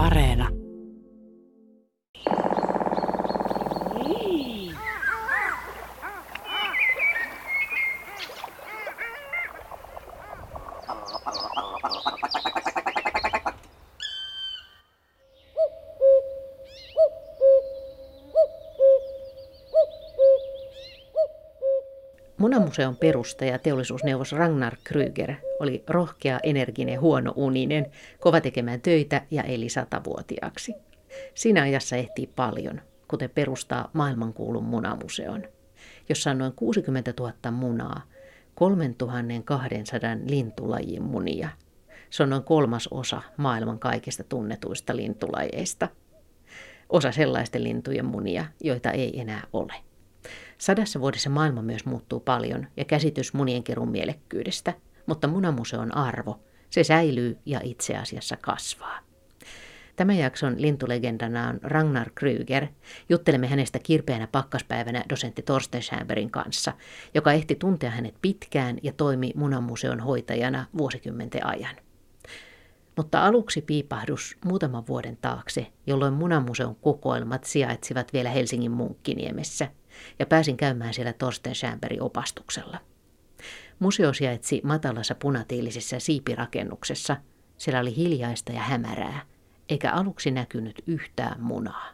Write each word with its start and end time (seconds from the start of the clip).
Areena. 0.00 0.59
Munamuseon 22.80 23.00
perustaja 23.00 23.58
teollisuusneuvos 23.58 24.32
Ragnar 24.32 24.76
Kryger 24.84 25.34
oli 25.58 25.84
rohkea, 25.88 26.40
energinen, 26.42 27.00
huono 27.00 27.32
uninen, 27.36 27.86
kova 28.20 28.40
tekemään 28.40 28.80
töitä 28.80 29.22
ja 29.30 29.42
eli 29.42 29.68
satavuotiaaksi. 29.68 30.74
Siinä 31.34 31.62
ajassa 31.62 31.96
ehtii 31.96 32.26
paljon, 32.26 32.80
kuten 33.08 33.30
perustaa 33.30 33.90
maailmankuulun 33.92 34.64
munamuseon, 34.64 35.44
jossa 36.08 36.30
on 36.30 36.38
noin 36.38 36.52
60 36.52 37.14
000 37.18 37.50
munaa, 37.50 38.02
3200 38.54 40.16
lintulajin 40.26 41.02
munia. 41.02 41.48
Se 42.10 42.22
on 42.22 42.30
noin 42.30 42.44
kolmas 42.44 42.88
osa 42.90 43.22
maailman 43.36 43.78
kaikista 43.78 44.24
tunnetuista 44.24 44.96
lintulajeista. 44.96 45.88
Osa 46.88 47.12
sellaisten 47.12 47.64
lintujen 47.64 48.06
munia, 48.06 48.44
joita 48.60 48.90
ei 48.90 49.20
enää 49.20 49.42
ole. 49.52 49.89
Sadassa 50.58 51.00
vuodessa 51.00 51.30
maailma 51.30 51.62
myös 51.62 51.84
muuttuu 51.84 52.20
paljon 52.20 52.66
ja 52.76 52.84
käsitys 52.84 53.34
munienkerun 53.34 53.90
mielekkyydestä, 53.90 54.74
mutta 55.06 55.28
munamuseon 55.28 55.96
arvo, 55.96 56.40
se 56.70 56.84
säilyy 56.84 57.38
ja 57.46 57.60
itse 57.64 57.96
asiassa 57.96 58.36
kasvaa. 58.36 58.98
Tämän 59.96 60.16
jakson 60.16 60.62
lintulegendana 60.62 61.48
on 61.48 61.58
Ragnar 61.62 62.10
Kryger. 62.14 62.66
Juttelemme 63.08 63.46
hänestä 63.46 63.78
kirpeänä 63.78 64.26
pakkaspäivänä 64.26 65.04
dosentti 65.10 65.42
Torsten 65.42 65.82
Schäberin 65.82 66.30
kanssa, 66.30 66.72
joka 67.14 67.32
ehti 67.32 67.54
tuntea 67.54 67.90
hänet 67.90 68.14
pitkään 68.22 68.78
ja 68.82 68.92
toimi 68.92 69.32
munamuseon 69.36 70.00
hoitajana 70.00 70.66
vuosikymmenten 70.78 71.46
ajan. 71.46 71.76
Mutta 72.96 73.26
aluksi 73.26 73.62
piipahdus 73.62 74.36
muutaman 74.44 74.86
vuoden 74.86 75.18
taakse, 75.20 75.66
jolloin 75.86 76.14
munamuseon 76.14 76.76
kokoelmat 76.76 77.44
sijaitsivat 77.44 78.12
vielä 78.12 78.30
Helsingin 78.30 78.72
Munkkiniemessä– 78.72 79.68
ja 80.18 80.26
pääsin 80.26 80.56
käymään 80.56 80.94
siellä 80.94 81.12
Torsten 81.12 81.54
Schämberin 81.54 82.02
opastuksella. 82.02 82.78
Museo 83.78 84.12
sijaitsi 84.12 84.60
matalassa 84.64 85.14
punatiilisessa 85.14 86.00
siipirakennuksessa. 86.00 87.16
Siellä 87.58 87.80
oli 87.80 87.96
hiljaista 87.96 88.52
ja 88.52 88.60
hämärää, 88.60 89.20
eikä 89.68 89.92
aluksi 89.92 90.30
näkynyt 90.30 90.82
yhtään 90.86 91.40
munaa. 91.40 91.88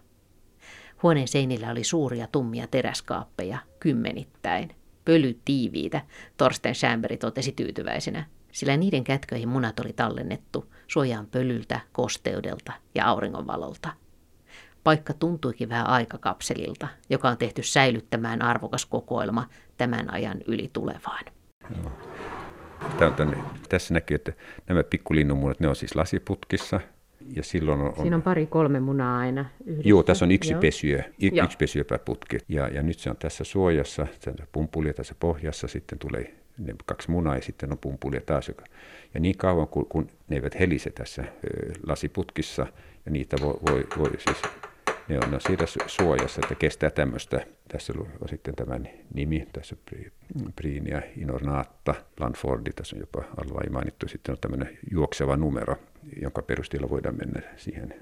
Huoneen 1.03 1.29
seinillä 1.29 1.71
oli 1.71 1.85
suuria 1.85 2.27
tummia 2.33 2.67
teräskaappeja, 2.67 3.59
kymmenittäin. 3.81 4.75
Pöly 5.05 5.41
tiiviitä, 5.45 6.03
Torsten 6.37 6.75
Schämberi 6.75 7.17
totesi 7.17 7.53
tyytyväisenä, 7.53 8.27
sillä 8.53 8.77
niiden 8.77 9.05
kätköihin 9.05 9.49
munat 9.49 9.81
oli 9.81 9.93
tallennettu 9.93 10.73
suojaan 10.87 11.27
pölyltä, 11.27 11.81
kosteudelta 11.93 12.73
ja 12.95 13.07
auringonvalolta– 13.07 13.93
Paikka 14.87 15.13
tuntuikin 15.13 15.69
vähän 15.69 15.87
aikakapselilta, 15.87 16.89
joka 17.11 17.29
on 17.29 17.37
tehty 17.37 17.63
säilyttämään 17.63 18.43
arvokas 18.43 18.87
kokoelma 18.87 19.49
tämän 19.77 20.13
ajan 20.13 20.39
yli 20.47 20.71
tulevaan. 20.73 21.25
Tämä 22.99 23.11
on 23.11 23.15
tänne, 23.15 23.37
tässä 23.69 23.95
näkyy, 23.95 24.15
että 24.15 24.33
nämä 24.69 24.83
pikkulinnunmunat, 24.85 25.61
ne 25.61 25.69
on 25.69 25.77
siis 25.77 25.97
lasiputkissa. 25.97 26.81
Ja 27.37 27.43
silloin 27.43 27.81
on, 27.81 27.93
Siinä 28.01 28.17
on 28.17 28.23
pari 28.23 28.47
kolme 28.47 28.81
munaa 28.81 29.19
aina 29.19 29.45
yhdessä. 29.65 29.89
Joo, 29.89 30.03
tässä 30.03 30.25
on 30.25 30.31
yksi 30.31 30.53
Joo. 30.53 30.61
pesyö, 30.61 31.03
y, 31.23 31.29
yksi 31.45 31.57
pesyö 31.59 31.85
per 31.85 31.99
putki. 32.05 32.39
Ja, 32.49 32.69
ja 32.69 32.83
nyt 32.83 32.99
se 32.99 33.11
on 33.11 33.17
tässä 33.17 33.45
suojassa, 33.45 34.07
pumpulia 34.53 34.95
tässä 34.95 35.15
pohjassa, 35.21 35.69
sitten 35.69 35.99
tulee 35.99 36.35
ne 36.59 36.75
kaksi 36.87 37.11
munaa 37.11 37.35
ja 37.35 37.43
sitten 37.43 37.73
on 37.73 37.79
pumpulia 37.79 38.21
taas. 38.21 38.51
Ja 39.15 39.21
niin 39.21 39.37
kauan 39.37 39.69
kun, 39.69 39.87
kun 39.89 40.09
ne 40.29 40.37
eivät 40.37 40.59
helise 40.59 40.91
tässä 40.91 41.23
ö, 41.23 41.73
lasiputkissa, 41.87 42.67
ja 43.07 43.13
niitä 43.13 43.37
voi, 43.41 43.55
voi, 43.71 43.87
voi 43.99 44.11
siis 44.19 44.43
ne 45.09 45.19
on 45.19 45.41
siitä 45.41 45.65
suojassa, 45.87 46.41
että 46.45 46.55
kestää 46.55 46.91
tämmöistä. 46.91 47.47
Tässä 47.69 47.93
on 48.21 48.29
sitten 48.29 48.55
tämän 48.55 48.89
nimi, 49.15 49.49
tässä 49.53 49.77
Priinia 50.57 51.03
Inornaatta, 51.17 51.95
Lanfordi, 52.21 52.71
tässä 52.73 52.97
on 52.97 53.01
jopa 53.01 53.25
alla 53.37 53.71
mainittu. 53.71 54.09
Sitten 54.09 54.33
on 54.33 54.39
tämmöinen 54.41 54.79
juokseva 54.91 55.37
numero, 55.37 55.77
jonka 56.23 56.43
perusteella 56.43 56.91
voidaan 56.91 57.17
mennä 57.17 57.43
siihen 57.57 57.95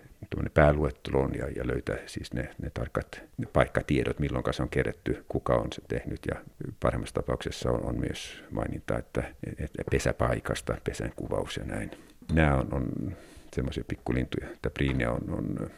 pääluetteloon 0.55 1.35
ja, 1.35 1.49
ja 1.57 1.67
löytää 1.67 1.97
siis 2.07 2.33
ne, 2.33 2.55
ne 2.63 2.71
tarkat 2.71 3.23
ne 3.37 3.47
paikkatiedot, 3.53 4.19
milloin 4.19 4.45
se 4.51 4.63
on 4.63 4.69
kerätty, 4.69 5.25
kuka 5.29 5.55
on 5.55 5.73
se 5.73 5.83
tehnyt. 5.89 6.21
Ja 6.31 6.41
parhaimmassa 6.81 7.15
tapauksessa 7.15 7.71
on, 7.71 7.85
on 7.85 8.01
myös 8.01 8.45
maininta, 8.51 8.99
että, 8.99 9.23
että 9.59 9.83
pesäpaikasta, 9.91 10.77
pesän 10.85 11.13
kuvaus 11.17 11.57
ja 11.57 11.65
näin. 11.65 11.91
Nämä 12.33 12.55
on, 12.55 12.75
on 12.75 13.17
semmoisia 13.55 13.85
pikkulintuja. 13.89 14.49
Tämä 14.63 14.73
priinia 14.75 15.13
on, 15.13 15.31
on 15.31 15.71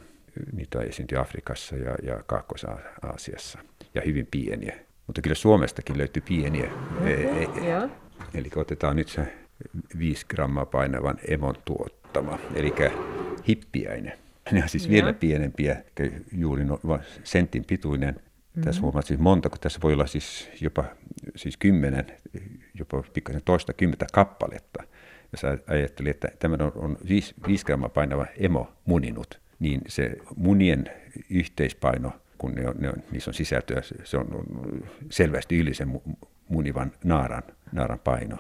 niitä 0.52 0.80
esiintyi 0.80 1.18
Afrikassa 1.18 1.76
ja, 1.76 1.94
ja 2.02 2.22
Kaakkois-Aasiassa, 2.26 3.58
ja 3.94 4.02
hyvin 4.06 4.28
pieniä. 4.30 4.76
Mutta 5.06 5.22
kyllä 5.22 5.34
Suomestakin 5.34 5.98
löytyy 5.98 6.22
pieniä. 6.28 6.70
Okay, 7.00 7.12
e, 7.12 7.42
e, 7.42 7.88
eli 8.34 8.50
otetaan 8.56 8.96
nyt 8.96 9.08
se 9.08 9.32
5 9.98 10.26
grammaa 10.28 10.66
painavan 10.66 11.18
emon 11.28 11.54
tuottama, 11.64 12.38
eli 12.54 12.74
hippiäinen. 13.48 14.12
Ne 14.50 14.62
on 14.62 14.68
siis 14.68 14.84
ja. 14.84 14.90
vielä 14.90 15.12
pienempiä, 15.12 15.82
juuri 16.32 16.64
no, 16.64 16.80
sentin 17.24 17.64
pituinen. 17.64 18.14
Mm-hmm. 18.14 18.62
Tässä 18.62 18.82
huomaat 18.82 19.06
siis 19.06 19.20
monta, 19.20 19.48
kun 19.48 19.60
tässä 19.60 19.78
voi 19.82 19.92
olla 19.92 20.06
siis 20.06 20.50
jopa 20.60 20.84
siis 21.36 21.56
kymmenen, 21.56 22.06
jopa 22.74 23.02
pikkasen 23.12 23.42
toista 23.44 23.72
kymmentä 23.72 24.06
kappaletta. 24.12 24.82
Jos 25.32 25.42
ajattelin, 25.66 26.10
että 26.10 26.28
tämä 26.38 26.56
on, 26.60 26.72
on 26.74 26.98
5, 27.08 27.34
5 27.46 27.64
grammaa 27.64 27.88
painava 27.88 28.26
emo 28.36 28.72
muninut, 28.84 29.40
niin 29.58 29.80
se 29.88 30.16
munien 30.36 30.90
yhteispaino, 31.30 32.12
kun 32.38 32.52
ne 32.52 32.68
on, 32.68 32.74
ne 32.78 32.88
on, 32.88 33.02
niissä 33.10 33.30
on 33.30 33.34
sisältöä, 33.34 33.82
se 34.04 34.16
on 34.16 34.26
selvästi 35.10 35.58
yli 35.58 35.74
sen 35.74 36.00
munivan 36.48 36.92
naaran, 37.04 37.42
naaran 37.72 37.98
paino. 37.98 38.36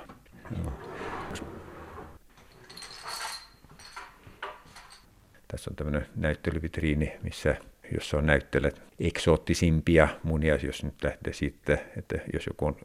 Tässä 5.48 5.70
on 5.70 5.76
tämmöinen 5.76 6.06
näyttelyvitriini, 6.16 7.12
missä 7.22 7.56
jossa 7.94 8.16
on 8.16 8.26
näyttelijät 8.26 8.82
eksoottisimpia 9.00 10.08
munia, 10.22 10.56
jos 10.62 10.84
nyt 10.84 11.04
lähtee 11.04 11.32
siitä, 11.32 11.78
että 11.96 12.18
jos 12.32 12.46
joku 12.46 12.66
on 12.66 12.76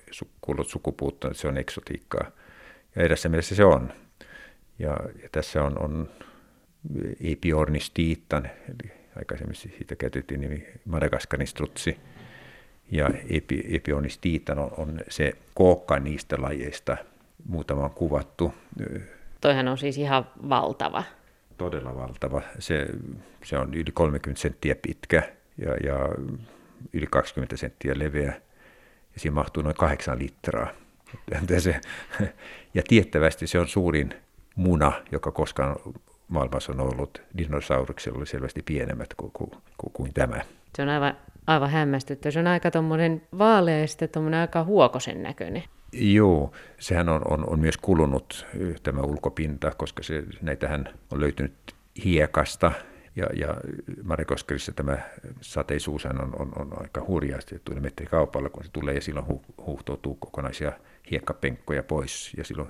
kuullut 0.42 0.70
sukupuuttoon, 0.70 1.32
niin 1.32 1.40
se 1.40 1.48
on 1.48 1.58
eksotiikkaa. 1.58 2.32
Ja 2.96 3.04
edessä 3.04 3.30
mielessä 3.30 3.56
se 3.56 3.64
on. 3.64 3.94
Ja, 4.80 4.98
ja 5.24 5.30
tässä 5.32 5.64
on, 5.64 5.80
on 5.80 6.10
Epiornistiitan, 7.32 8.46
eli 8.46 8.92
aikaisemmin 9.18 9.56
siitä 9.56 9.96
käytettiin 9.96 10.42
nimi 10.42 10.68
Madagaskarin 10.86 11.48
strutsi. 11.48 11.98
Ja 12.92 13.10
epi, 13.30 13.94
on, 14.58 14.72
on 14.78 15.02
se 15.10 15.34
kookka 15.54 16.00
niistä 16.00 16.36
lajeista. 16.40 16.98
Muutama 17.48 17.84
on 17.84 17.92
kuvattu. 17.92 18.54
Toihan 19.42 19.68
on 19.68 19.78
siis 19.78 19.98
ihan 19.98 20.28
valtava. 20.50 21.04
Todella 21.58 21.96
valtava. 21.96 22.42
Se, 22.60 22.88
se 23.44 23.58
on 23.58 23.74
yli 23.74 23.92
30 23.94 24.42
senttiä 24.42 24.76
pitkä 24.76 25.24
ja, 25.58 25.76
ja 25.84 26.10
yli 26.94 27.08
20 27.08 27.58
senttiä 27.58 27.94
leveä. 28.00 28.42
Ja 29.14 29.20
siinä 29.20 29.34
mahtuu 29.34 29.64
noin 29.64 29.76
8 29.76 30.20
litraa. 30.20 30.68
Ja 32.74 32.84
tiettävästi 32.88 33.48
se 33.48 33.60
on 33.60 33.68
suurin 33.68 34.14
muna, 34.56 34.92
joka 35.12 35.32
koskaan 35.32 35.76
maailmassa 36.32 36.72
on 36.72 36.80
ollut, 36.80 37.22
dinosauruksilla 37.38 38.18
oli 38.18 38.26
selvästi 38.26 38.62
pienemmät 38.62 39.14
kuin, 39.18 39.32
kuin, 39.32 39.52
kuin, 39.78 39.94
kuin 39.94 40.14
tämä. 40.14 40.42
Se 40.76 40.82
on 40.82 40.90
aivan, 40.90 41.18
aivan 41.48 41.70
hämmästyttä. 41.70 42.32
Se 42.32 42.40
on 42.40 42.48
aika 42.48 42.72
tuommoinen 42.72 43.22
vaalea 43.38 43.80
ja 43.80 43.88
sitten 43.88 44.34
aika 44.34 44.64
huokosen 44.64 45.24
näköinen. 45.24 45.64
Joo, 45.94 46.52
sehän 46.80 47.10
on, 47.10 47.22
on, 47.32 47.50
on 47.50 47.60
myös 47.60 47.78
kulunut 47.78 48.48
tämä 48.84 49.02
ulkopinta, 49.02 49.72
koska 49.78 50.04
se, 50.04 50.24
näitähän 50.42 50.90
on 51.12 51.20
löytynyt 51.22 51.54
hiekasta 52.04 52.72
ja, 53.16 53.26
ja 53.34 53.56
Marikoskerissa 54.04 54.72
tämä 54.72 54.98
sateisuus 55.42 56.06
on, 56.06 56.36
on, 56.40 56.52
on 56.56 56.82
aika 56.82 57.06
hurjasti, 57.08 57.56
että 57.56 57.66
tulee 57.66 57.82
metrikaupalla, 57.82 58.50
kun 58.50 58.64
se 58.64 58.72
tulee 58.72 58.96
ja 58.96 59.02
silloin 59.02 59.28
hu, 59.28 59.42
huuhtoutuu 59.58 60.16
kokonaisia 60.16 60.72
hiekkapenkkoja 61.12 61.84
pois 61.84 62.34
ja 62.38 62.44
silloin 62.44 62.70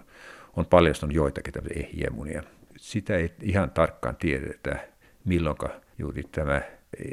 on 0.56 0.66
paljastunut 0.66 1.16
joitakin 1.16 1.54
tämmöisiä 1.54 1.84
ehjiemunia 1.84 2.44
sitä 2.82 3.16
ei 3.16 3.34
ihan 3.42 3.72
tarkkaan 3.72 4.16
tiedetä, 4.16 4.88
milloin 5.26 5.58
juuri 5.98 6.24
tämä 6.32 6.62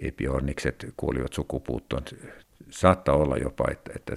epiornikset 0.03 0.95
kuolivat 0.97 1.33
sukupuuttoon. 1.33 2.03
Saattaa 2.71 3.17
olla 3.17 3.37
jopa, 3.37 3.65
että, 3.71 3.93
että, 3.97 4.17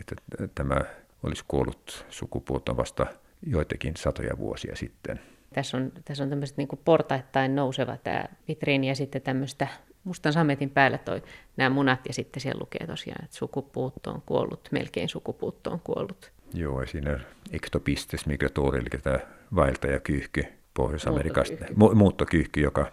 että, 0.00 0.16
tämä 0.54 0.76
olisi 1.22 1.44
kuollut 1.48 2.06
sukupuuttoon 2.10 2.76
vasta 2.76 3.06
joitakin 3.46 3.96
satoja 3.96 4.38
vuosia 4.38 4.76
sitten. 4.76 5.20
Tässä 5.54 5.76
on, 5.76 5.92
tässä 6.04 6.24
on 6.24 6.30
tämmöiset 6.30 6.56
niin 6.56 6.68
portaittain 6.84 7.56
nouseva 7.56 7.96
tämä 7.96 8.24
vitriini 8.48 8.88
ja 8.88 8.94
sitten 8.94 9.22
tämmöistä 9.22 9.68
mustan 10.04 10.32
sametin 10.32 10.70
päällä 10.70 10.98
toi 10.98 11.22
nämä 11.56 11.70
munat 11.70 12.00
ja 12.08 12.14
sitten 12.14 12.40
siellä 12.40 12.60
lukee 12.60 12.86
tosiaan, 12.86 13.24
että 13.24 13.36
sukupuutto 13.36 14.10
on 14.10 14.22
kuollut, 14.26 14.68
melkein 14.70 15.08
sukupuutto 15.08 15.70
on 15.70 15.80
kuollut. 15.80 16.32
Joo, 16.54 16.80
ja 16.80 16.86
siinä 16.86 17.20
ectopistes 17.52 18.26
migratori, 18.26 18.78
eli 18.78 19.00
tämä 19.02 19.18
vaeltajakyyhky 19.54 20.63
Pohjois-Amerikasta, 20.74 21.54
muuttokyyhky, 21.54 21.94
muuttokyyhky 21.98 22.60
joka, 22.60 22.92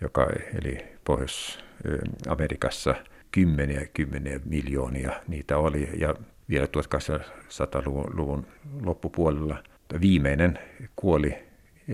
joka 0.00 0.26
eli 0.62 0.84
Pohjois-Amerikassa 1.04 2.94
kymmeniä 3.32 3.86
kymmeniä 3.94 4.40
miljoonia 4.44 5.12
niitä 5.28 5.58
oli, 5.58 5.88
ja 5.98 6.14
vielä 6.48 6.66
1800-luvun 6.66 8.46
loppupuolella 8.84 9.62
viimeinen 10.00 10.58
kuoli 10.96 11.34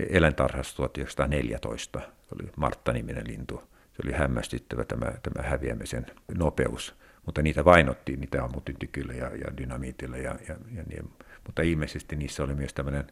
eläintarhassa 0.09 0.75
1914, 0.75 1.99
se 1.99 2.35
oli 2.41 2.49
Martta-niminen 2.55 3.27
lintu. 3.27 3.63
Se 3.93 4.01
oli 4.05 4.13
hämmästyttävä 4.13 4.85
tämä, 4.85 5.05
tämä 5.05 5.49
häviämisen 5.49 6.05
nopeus, 6.35 6.95
mutta 7.25 7.41
niitä 7.41 7.65
vainottiin, 7.65 8.19
niitä 8.19 8.43
ammuttiin 8.43 8.77
ja, 9.17 9.25
ja 9.35 9.57
dynamiitilla, 9.57 10.17
ja, 10.17 10.35
ja, 10.47 10.55
ja 10.75 10.83
niin. 10.89 11.09
mutta 11.45 11.61
ilmeisesti 11.61 12.15
niissä 12.15 12.43
oli 12.43 12.55
myös 12.55 12.73
tämmöinen 12.73 13.07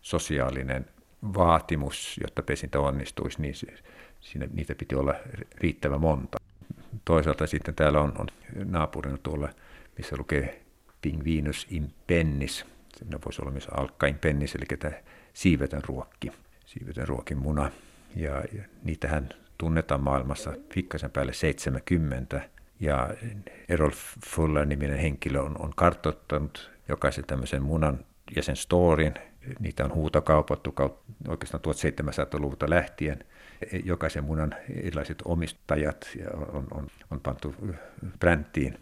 sosiaalinen 0.00 0.86
vaatimus, 1.22 2.20
jotta 2.22 2.42
pesintä 2.42 2.80
onnistuisi, 2.80 3.42
niin 3.42 3.54
siinä, 4.20 4.46
niitä 4.52 4.74
piti 4.74 4.94
olla 4.94 5.14
riittävän 5.54 6.00
monta. 6.00 6.38
Toisaalta 7.04 7.46
sitten 7.46 7.74
täällä 7.74 8.00
on, 8.00 8.12
on 8.18 8.26
naapurina 8.64 9.18
tuolla, 9.22 9.48
missä 9.98 10.16
lukee 10.16 10.62
Pingvinus 11.02 11.66
impennis. 11.70 12.66
Siinä 12.96 13.18
voisi 13.24 13.42
olla 13.42 13.50
myös 13.50 13.68
alkkain 13.68 14.18
pennis, 14.18 14.54
eli 14.54 14.64
tämä 14.78 14.92
siivetön 15.32 15.82
ruokki, 15.86 16.32
siivetön 16.66 17.08
ruokin 17.08 17.38
muna. 17.38 17.70
Ja, 18.16 18.44
ja 18.52 18.64
niitähän 18.82 19.28
tunnetaan 19.58 20.02
maailmassa 20.02 20.52
pikkasen 20.74 21.10
päälle 21.10 21.32
70. 21.32 22.40
Ja 22.80 23.14
Errol 23.68 23.90
Fuller-niminen 24.26 24.98
henkilö 24.98 25.40
on, 25.40 25.56
on 25.58 25.72
kartoittanut 25.76 26.70
jokaisen 26.88 27.24
tämmöisen 27.24 27.62
munan 27.62 28.04
ja 28.36 28.42
sen 28.42 28.56
storin. 28.56 29.14
Niitä 29.60 29.84
on 29.84 29.94
huutokaupattu 29.94 30.74
oikeastaan 31.28 31.62
1700-luvulta 31.66 32.70
lähtien. 32.70 33.24
Jokaisen 33.84 34.24
munan 34.24 34.54
erilaiset 34.74 35.22
omistajat 35.24 36.08
on, 36.52 36.66
on, 36.70 36.86
on 37.10 37.20
pantu 37.20 37.54
bränttiin. 38.18 38.78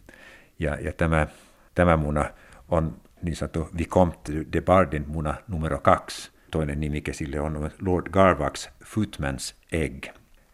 Ja, 0.59 0.77
ja 0.81 0.93
tämä, 0.93 1.27
tämä 1.75 1.97
muna 1.97 2.31
on 2.69 2.97
niin 3.23 3.37
sanottu 3.37 3.69
Vicomte 3.79 4.33
de 4.53 4.61
Bardin 4.61 5.05
muna 5.09 5.35
numero 5.49 5.79
kaksi. 5.79 6.31
Toinen 6.51 6.81
nimike 6.81 7.13
sille 7.13 7.41
on 7.41 7.71
Lord 7.83 8.07
Garvaks 8.11 8.71
Footman's 8.85 9.55
Egg. 9.73 10.07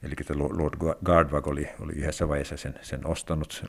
Eli 0.02 0.14
Lord 0.34 0.74
Gardvag 1.04 1.46
oli, 1.46 1.68
oli 1.80 1.92
yhdessä 1.92 2.28
vaiheessa 2.28 2.56
sen, 2.56 2.74
sen 2.82 3.06
ostanut 3.06 3.64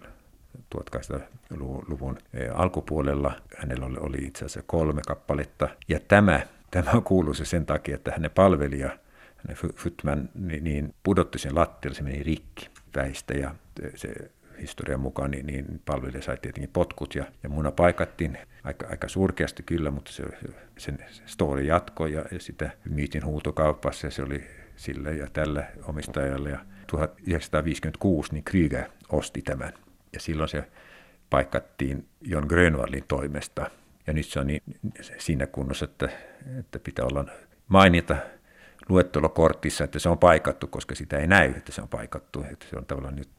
1800-luvun 0.76 2.18
e, 2.34 2.48
alkupuolella. 2.48 3.36
Hänellä 3.58 3.86
oli, 3.86 4.18
itse 4.18 4.46
asiassa 4.46 4.64
kolme 4.68 5.02
kappaletta. 5.08 5.70
Ja 5.88 6.00
tämä, 6.08 6.40
tämä 6.72 7.02
kuuluu 7.04 7.34
se 7.34 7.46
sen 7.46 7.66
takia, 7.66 7.96
että 7.96 8.12
hänen 8.12 8.32
palvelija, 8.32 8.90
hänen 9.38 9.58
Footman, 9.76 10.30
niin, 10.36 10.64
niin 10.64 10.94
pudotti 11.04 11.40
sen 11.40 11.56
lattialle, 11.56 11.96
se 11.96 12.04
meni 12.04 12.24
rikki 12.24 12.70
väistä 12.96 13.34
ja 13.34 13.56
se 13.96 14.32
historian 14.62 15.00
mukaan, 15.00 15.32
niin, 15.32 15.46
niin 15.46 15.82
palvelija 15.86 16.22
sai 16.22 16.38
tietenkin 16.42 16.70
potkut 16.74 17.16
ja, 17.16 17.26
ja 17.44 17.50
muna 17.50 17.72
paikattiin 17.72 18.38
aika, 18.64 18.88
aika 18.88 19.08
surkeasti 19.08 19.64
kyllä, 19.64 19.92
mutta 19.92 20.12
se, 20.12 20.24
sen 20.78 20.98
story 21.26 21.62
jatkoi 21.62 22.14
ja, 22.14 22.26
ja 22.32 22.40
sitä 22.40 22.72
myytin 22.90 23.26
huutokaupassa 23.26 24.08
ja 24.08 24.12
se 24.12 24.24
oli 24.24 24.44
sille 24.76 25.16
ja 25.16 25.28
tälle 25.34 25.66
omistajalle. 25.84 26.50
Ja 26.50 26.60
1956 26.88 28.34
niin 28.34 28.44
Krüger 28.50 28.90
osti 29.10 29.42
tämän 29.42 29.74
ja 30.16 30.20
silloin 30.20 30.50
se 30.50 30.64
paikattiin 31.30 32.08
Jon 32.22 32.46
Grönvallin 32.48 33.04
toimesta. 33.08 33.72
Ja 34.08 34.14
nyt 34.14 34.26
se 34.26 34.40
on 34.40 34.48
niin, 34.48 34.64
siinä 35.18 35.48
kunnossa, 35.48 35.86
että, 35.86 36.10
että 36.60 36.80
pitää 36.80 37.06
olla 37.06 37.26
mainita 37.68 38.16
luettelokortissa, 38.90 39.84
että 39.84 40.00
se 40.00 40.10
on 40.10 40.18
paikattu, 40.18 40.68
koska 40.68 40.96
sitä 40.96 41.18
ei 41.18 41.28
näy, 41.28 41.54
että 41.58 41.72
se 41.72 41.82
on 41.82 41.88
paikattu. 41.88 42.46
Että 42.52 42.66
se 42.70 42.78
on 42.78 42.86
tavallaan 42.86 43.16
nyt, 43.16 43.30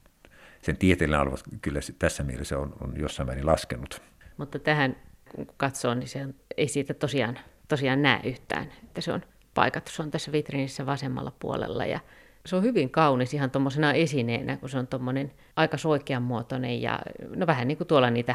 sen 0.62 0.76
tieteellinen 0.76 1.20
arvo 1.20 1.36
kyllä 1.62 1.80
tässä 1.98 2.22
mielessä 2.22 2.58
on, 2.58 2.76
on 2.80 2.94
jossain 2.96 3.26
määrin 3.26 3.46
laskenut. 3.46 4.02
Mutta 4.36 4.58
tähän 4.58 4.96
kun 5.34 5.46
katsoo, 5.56 5.94
niin 5.94 6.08
se 6.08 6.22
on, 6.22 6.34
ei 6.56 6.68
siitä 6.68 6.94
tosiaan, 6.94 7.38
tosiaan 7.68 8.02
näe 8.02 8.20
yhtään, 8.24 8.72
että 8.84 9.00
se 9.00 9.12
on 9.12 9.22
paikattu. 9.54 9.92
Se 9.92 10.02
on 10.02 10.10
tässä 10.10 10.32
vitriinissä 10.32 10.86
vasemmalla 10.86 11.32
puolella 11.40 11.86
ja 11.86 12.00
se 12.46 12.56
on 12.56 12.62
hyvin 12.62 12.90
kaunis 12.90 13.34
ihan 13.34 13.50
tuommoisena 13.50 13.92
esineenä, 13.92 14.56
kun 14.56 14.68
se 14.68 14.78
on 14.78 14.86
tuommoinen 14.86 15.32
aika 15.56 15.76
soikean 15.76 16.22
muotoinen 16.22 16.82
ja 16.82 16.98
no 17.36 17.46
vähän 17.46 17.68
niin 17.68 17.78
kuin 17.78 17.88
tuolla 17.88 18.10
niitä 18.10 18.34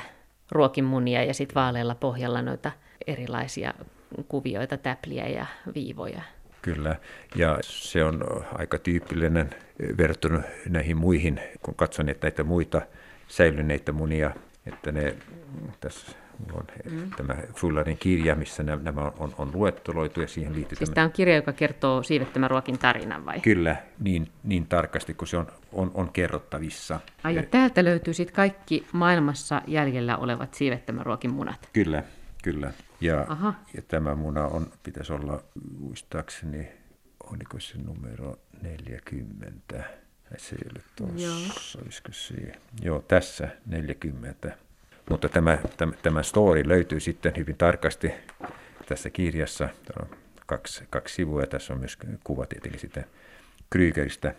ruokimunia 0.51 1.23
ja 1.23 1.33
sitten 1.33 1.55
vaalealla 1.55 1.95
pohjalla 1.95 2.41
noita 2.41 2.71
erilaisia 3.07 3.73
kuvioita, 4.27 4.77
täpliä 4.77 5.27
ja 5.27 5.45
viivoja. 5.75 6.21
Kyllä, 6.61 6.95
ja 7.35 7.57
se 7.61 8.03
on 8.03 8.23
aika 8.53 8.77
tyypillinen 8.77 9.49
verrattuna 9.97 10.43
näihin 10.69 10.97
muihin, 10.97 11.39
kun 11.61 11.75
katson 11.75 12.09
että 12.09 12.27
näitä 12.27 12.43
muita 12.43 12.81
säilyneitä 13.27 13.91
munia, 13.91 14.31
että 14.65 14.91
ne 14.91 15.15
tässä 15.79 16.11
on 16.53 16.63
mm. 16.91 17.11
tämä 17.17 17.35
Fullarin 17.53 17.97
kirja, 17.97 18.35
missä 18.35 18.63
nämä 18.63 19.01
on, 19.01 19.13
on, 19.19 19.33
on 19.37 19.51
luetteloitu 19.53 20.21
ja 20.21 20.27
siihen 20.27 20.55
liittyy... 20.55 20.75
Siis 20.75 20.89
tämä 20.89 21.05
on 21.05 21.11
kirja, 21.11 21.35
joka 21.35 21.53
kertoo 21.53 22.03
siivettömän 22.03 22.49
ruokin 22.49 22.79
tarinan 22.79 23.25
vai? 23.25 23.39
Kyllä, 23.39 23.75
niin, 23.99 24.27
niin 24.43 24.67
tarkasti 24.67 25.13
kuin 25.13 25.29
se 25.29 25.37
on, 25.37 25.47
on, 25.71 25.91
on 25.93 26.09
kerrottavissa. 26.13 26.99
Ai 27.23 27.35
ja 27.35 27.43
täältä 27.43 27.83
löytyy 27.83 28.13
sitten 28.13 28.35
kaikki 28.35 28.87
maailmassa 28.91 29.61
jäljellä 29.67 30.17
olevat 30.17 30.53
siivettömän 30.53 31.05
ruokin 31.05 31.33
munat? 31.33 31.69
Kyllä, 31.73 32.03
kyllä. 32.43 32.71
Ja, 33.01 33.27
ja 33.73 33.81
tämä 33.87 34.15
muna 34.15 34.45
on, 34.45 34.71
pitäisi 34.83 35.13
olla 35.13 35.43
muistaakseni, 35.79 36.67
oliko 37.23 37.59
se 37.59 37.77
numero 37.77 38.35
40? 38.61 39.83
Se 40.37 40.55
ei 40.55 40.69
ole 40.75 40.83
tuossa, 40.95 41.79
olisiko 41.83 42.09
se? 42.11 42.35
Joo, 42.81 43.01
tässä 43.07 43.47
40. 43.65 44.57
Mutta 45.09 45.29
tämä, 45.29 45.57
tämä, 45.77 45.93
tämä 46.01 46.23
story 46.23 46.67
löytyy 46.67 46.99
sitten 46.99 47.33
hyvin 47.37 47.57
tarkasti 47.57 48.11
tässä 48.85 49.09
kirjassa. 49.09 49.69
Täällä 49.85 50.11
on 50.11 50.17
kaksi, 50.45 50.83
kaksi 50.89 51.15
sivua 51.15 51.41
ja 51.41 51.47
tässä 51.47 51.73
on 51.73 51.79
myös 51.79 51.97
kuva 52.23 52.45
tietenkin 52.45 52.79
sitten 52.79 53.05
Krygeristä 53.69 54.35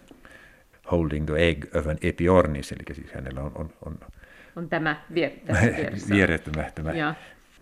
Holding 0.91 1.27
the 1.27 1.49
Egg 1.49 1.77
of 1.77 1.87
an 1.87 1.99
Epiornis, 2.03 2.73
eli 2.73 2.95
siis 2.95 3.13
hänellä 3.13 3.41
on, 3.41 3.53
on, 3.55 3.73
on, 3.87 3.99
on 4.57 4.69
tämä 4.69 5.05
vier, 5.15 6.41
tämä, 6.41 6.71
tämä. 6.75 6.93
Ja. 6.93 7.15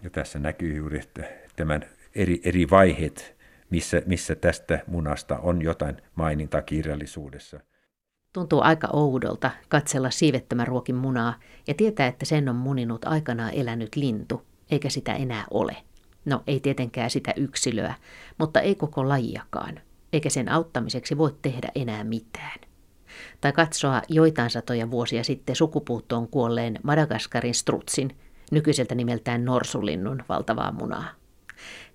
ja 0.03 0.11
tässä 0.11 0.39
näkyy 0.39 0.77
juuri 0.77 0.99
että 0.99 1.25
tämän 1.57 1.85
eri, 2.15 2.41
eri 2.45 2.71
vaiheet, 2.71 3.37
missä, 3.71 4.03
missä 4.07 4.35
tästä 4.35 4.79
munasta 4.87 5.39
on 5.39 5.63
jotain 5.63 5.97
mainintaa 6.15 6.63
kirjallisuudessa. 6.63 7.61
Tuntuu 8.33 8.61
aika 8.61 8.89
oudolta 8.93 9.51
katsella 9.69 10.11
siivettömän 10.11 10.67
ruokin 10.67 10.95
munaa 10.95 11.35
ja 11.67 11.75
tietää, 11.75 12.07
että 12.07 12.25
sen 12.25 12.49
on 12.49 12.57
muninut 12.57 13.05
aikanaan 13.05 13.55
elänyt 13.55 13.97
lintu, 13.97 14.43
eikä 14.71 14.89
sitä 14.89 15.15
enää 15.15 15.45
ole. 15.51 15.77
No 16.25 16.43
ei 16.47 16.61
tietenkään 16.61 17.11
sitä 17.11 17.33
yksilöä, 17.37 17.95
mutta 18.39 18.61
ei 18.61 18.75
koko 18.75 19.09
lajiakaan, 19.09 19.81
eikä 20.13 20.31
sen 20.31 20.49
auttamiseksi 20.49 21.19
voi 21.19 21.35
tehdä 21.43 21.69
enää 21.75 22.05
mitään. 22.05 22.61
Tai 23.41 23.53
katsoa 23.53 24.03
joitain 24.09 24.51
satoja 24.51 24.91
vuosia 24.91 25.25
sitten 25.25 25.57
sukupuuttoon 25.57 26.29
kuolleen 26.29 26.79
Madagaskarin 26.83 27.55
strutsin, 27.55 28.17
nykyiseltä 28.51 28.95
nimeltään 28.95 29.45
norsulinnun 29.45 30.25
valtavaa 30.29 30.73
munaa. 30.73 31.20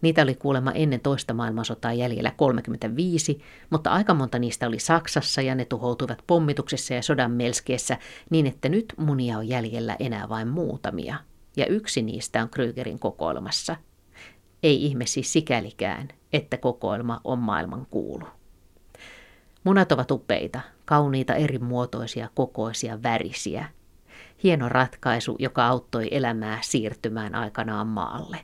Niitä 0.02 0.22
oli 0.22 0.36
kuulemma 0.36 0.72
ennen 0.72 1.00
toista 1.00 1.34
maailmansotaa 1.34 1.94
jäljellä 1.94 2.32
35, 2.38 3.42
mutta 3.70 3.92
aika 3.92 4.14
monta 4.14 4.40
niistä 4.40 4.68
oli 4.68 4.80
Saksassa 4.80 5.42
ja 5.42 5.56
ne 5.56 5.66
tuhoutuivat 5.66 6.24
pommituksessa 6.28 6.94
ja 6.94 7.02
sodan 7.02 7.32
melskeessä 7.32 7.98
niin, 8.30 8.48
että 8.48 8.70
nyt 8.70 8.94
munia 8.98 9.38
on 9.38 9.48
jäljellä 9.48 9.96
enää 10.00 10.30
vain 10.30 10.48
muutamia. 10.48 11.16
Ja 11.58 11.66
yksi 11.66 12.02
niistä 12.02 12.42
on 12.42 12.50
Krygerin 12.50 13.00
kokoelmassa. 13.00 13.76
Ei 14.64 14.86
ihme 14.86 15.06
siis 15.06 15.34
sikälikään, 15.34 16.08
että 16.34 16.58
kokoelma 16.58 17.22
on 17.24 17.40
maailman 17.40 17.88
kuulu. 17.90 18.26
Munat 19.64 19.92
ovat 19.92 20.12
upeita, 20.12 20.60
kauniita 20.86 21.36
eri 21.36 21.60
muotoisia, 21.60 22.30
kokoisia, 22.36 23.04
värisiä. 23.04 23.66
Hieno 24.44 24.70
ratkaisu, 24.70 25.36
joka 25.40 25.68
auttoi 25.68 26.08
elämää 26.12 26.60
siirtymään 26.62 27.36
aikanaan 27.36 27.88
maalle 27.88 28.38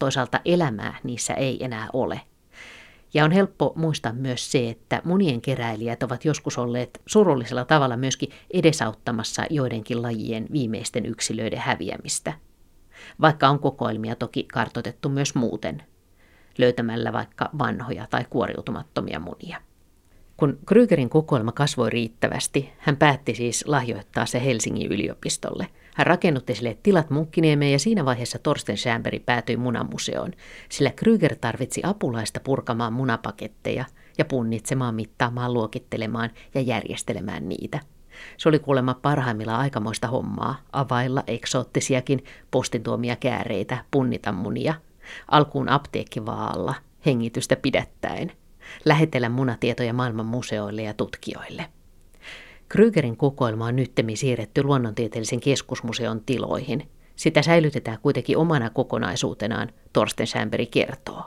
toisaalta 0.00 0.40
elämää 0.44 0.98
niissä 1.04 1.34
ei 1.34 1.64
enää 1.64 1.88
ole. 1.92 2.20
Ja 3.14 3.24
on 3.24 3.30
helppo 3.30 3.72
muistaa 3.76 4.12
myös 4.12 4.52
se, 4.52 4.70
että 4.70 5.02
monien 5.04 5.40
keräilijät 5.40 6.02
ovat 6.02 6.24
joskus 6.24 6.58
olleet 6.58 7.02
surullisella 7.06 7.64
tavalla 7.64 7.96
myöskin 7.96 8.30
edesauttamassa 8.50 9.42
joidenkin 9.50 10.02
lajien 10.02 10.46
viimeisten 10.52 11.06
yksilöiden 11.06 11.58
häviämistä. 11.58 12.32
Vaikka 13.20 13.48
on 13.48 13.58
kokoelmia 13.58 14.16
toki 14.16 14.44
kartotettu 14.44 15.08
myös 15.08 15.34
muuten. 15.34 15.82
löytämällä 16.58 17.12
vaikka 17.12 17.50
vanhoja 17.58 18.06
tai 18.10 18.24
kuoriutumattomia 18.30 19.20
munia. 19.20 19.60
Kun 20.36 20.58
Krygerin 20.66 21.10
kokoelma 21.10 21.52
kasvoi 21.52 21.90
riittävästi, 21.90 22.72
hän 22.78 22.96
päätti 22.96 23.34
siis 23.34 23.64
lahjoittaa 23.66 24.26
se 24.26 24.44
Helsingin 24.44 24.92
yliopistolle. 24.92 25.66
Hän 26.00 26.06
rakennutti 26.06 26.54
sille 26.54 26.78
tilat 26.82 27.10
Munkkiniemeen 27.10 27.72
ja 27.72 27.78
siinä 27.78 28.04
vaiheessa 28.04 28.38
Torsten 28.38 28.76
Schämberi 28.76 29.18
päätyi 29.18 29.56
munamuseoon, 29.56 30.32
sillä 30.68 30.90
Kryger 30.90 31.36
tarvitsi 31.36 31.80
apulaista 31.84 32.40
purkamaan 32.44 32.92
munapaketteja 32.92 33.84
ja 34.18 34.24
punnitsemaan, 34.24 34.94
mittaamaan, 34.94 35.54
luokittelemaan 35.54 36.30
ja 36.54 36.60
järjestelemään 36.60 37.48
niitä. 37.48 37.80
Se 38.36 38.48
oli 38.48 38.58
kuulemma 38.58 38.94
parhaimmillaan 38.94 39.60
aikamoista 39.60 40.08
hommaa, 40.08 40.56
availla 40.72 41.24
eksoottisiakin 41.26 42.24
postintuomia 42.50 43.16
kääreitä, 43.16 43.84
punnita 43.90 44.32
munia, 44.32 44.74
alkuun 45.28 45.68
apteekkivaalla, 45.68 46.74
hengitystä 47.06 47.56
pidättäen– 47.56 48.32
lähetellä 48.84 49.28
munatietoja 49.28 49.92
maailman 49.92 50.26
museoille 50.26 50.82
ja 50.82 50.94
tutkijoille. 50.94 51.66
Krygerin 52.72 53.16
kokoelma 53.16 53.66
on 53.66 53.76
nyttemmin 53.76 54.16
siirretty 54.16 54.62
luonnontieteellisen 54.62 55.40
keskusmuseon 55.40 56.20
tiloihin. 56.20 56.90
Sitä 57.16 57.42
säilytetään 57.42 57.98
kuitenkin 58.02 58.36
omana 58.36 58.70
kokonaisuutenaan, 58.70 59.72
Torsten 59.92 60.26
Schämberi 60.26 60.66
kertoo. 60.66 61.22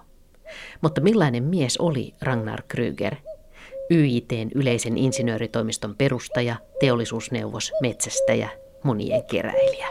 Mutta 0.82 1.02
millainen 1.02 1.44
mies 1.44 1.78
oli 1.78 2.14
Ragnar 2.22 2.62
Kryger? 2.68 3.16
YITn 3.92 4.50
yleisen 4.56 4.98
insinööritoimiston 4.98 5.96
perustaja, 5.96 6.56
teollisuusneuvos, 6.80 7.72
metsästäjä, 7.82 8.50
monien 8.84 9.24
keräilijä. 9.24 9.88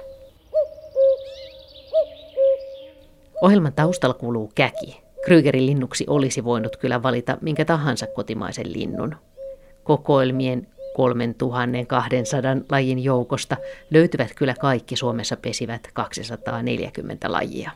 Ohjelman 3.43 3.73
taustalla 3.73 4.15
kuuluu 4.15 4.53
käki, 4.55 5.03
Krygerin 5.25 5.67
linnuksi 5.67 6.05
olisi 6.09 6.45
voinut 6.45 6.77
kyllä 6.77 7.03
valita 7.03 7.39
minkä 7.41 7.65
tahansa 7.65 8.07
kotimaisen 8.07 8.73
linnun. 8.73 9.17
Kokoelmien 9.85 10.67
3200 10.97 12.57
lajin 12.71 13.05
joukosta 13.05 13.57
löytyvät 13.91 14.35
kyllä 14.37 14.55
kaikki 14.61 14.97
Suomessa 14.97 15.37
pesivät 15.37 15.89
240 15.95 17.33
lajia. 17.33 17.71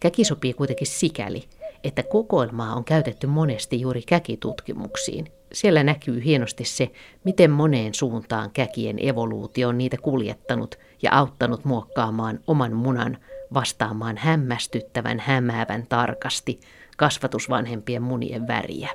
Käki 0.00 0.24
sopii 0.24 0.52
kuitenkin 0.52 0.86
sikäli, 0.86 1.44
että 1.84 2.02
kokoelmaa 2.02 2.74
on 2.74 2.84
käytetty 2.84 3.26
monesti 3.26 3.80
juuri 3.80 4.02
käkitutkimuksiin. 4.02 5.26
Siellä 5.52 5.82
näkyy 5.82 6.24
hienosti 6.24 6.64
se, 6.64 6.90
miten 7.24 7.50
moneen 7.50 7.94
suuntaan 7.94 8.50
käkien 8.50 8.96
evoluutio 9.08 9.68
on 9.68 9.78
niitä 9.78 9.96
kuljettanut 10.02 10.78
ja 11.02 11.12
auttanut 11.12 11.64
muokkaamaan 11.64 12.40
oman 12.46 12.72
munan 12.72 13.18
vastaamaan 13.54 14.16
hämmästyttävän 14.16 15.20
hämäävän 15.20 15.86
tarkasti 15.86 16.60
kasvatusvanhempien 16.96 18.02
munien 18.02 18.48
väriä. 18.48 18.90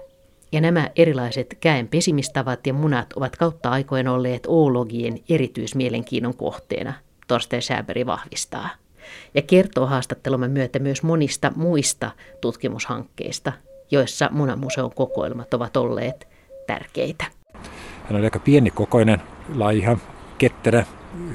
Ja 0.55 0.61
nämä 0.61 0.89
erilaiset 0.95 1.57
käen 1.59 1.87
pesimistavat 1.87 2.67
ja 2.67 2.73
munat 2.73 3.13
ovat 3.13 3.35
kautta 3.35 3.69
aikojen 3.69 4.07
olleet 4.07 4.43
oologien 4.47 5.19
erityismielenkiinnon 5.29 6.37
kohteena, 6.37 6.93
Torsten 7.27 7.61
Schäberi 7.61 8.05
vahvistaa. 8.05 8.69
Ja 9.33 9.41
kertoo 9.41 9.85
haastattelumme 9.85 10.47
myötä 10.47 10.79
myös 10.79 11.03
monista 11.03 11.51
muista 11.55 12.11
tutkimushankkeista, 12.41 13.51
joissa 13.91 14.29
munamuseon 14.31 14.91
kokoelmat 14.95 15.53
ovat 15.53 15.77
olleet 15.77 16.27
tärkeitä. 16.67 17.25
Hän 18.03 18.15
oli 18.15 18.25
aika 18.25 18.39
pienikokoinen, 18.39 19.21
laiha, 19.55 19.97
ketterä, 20.37 20.85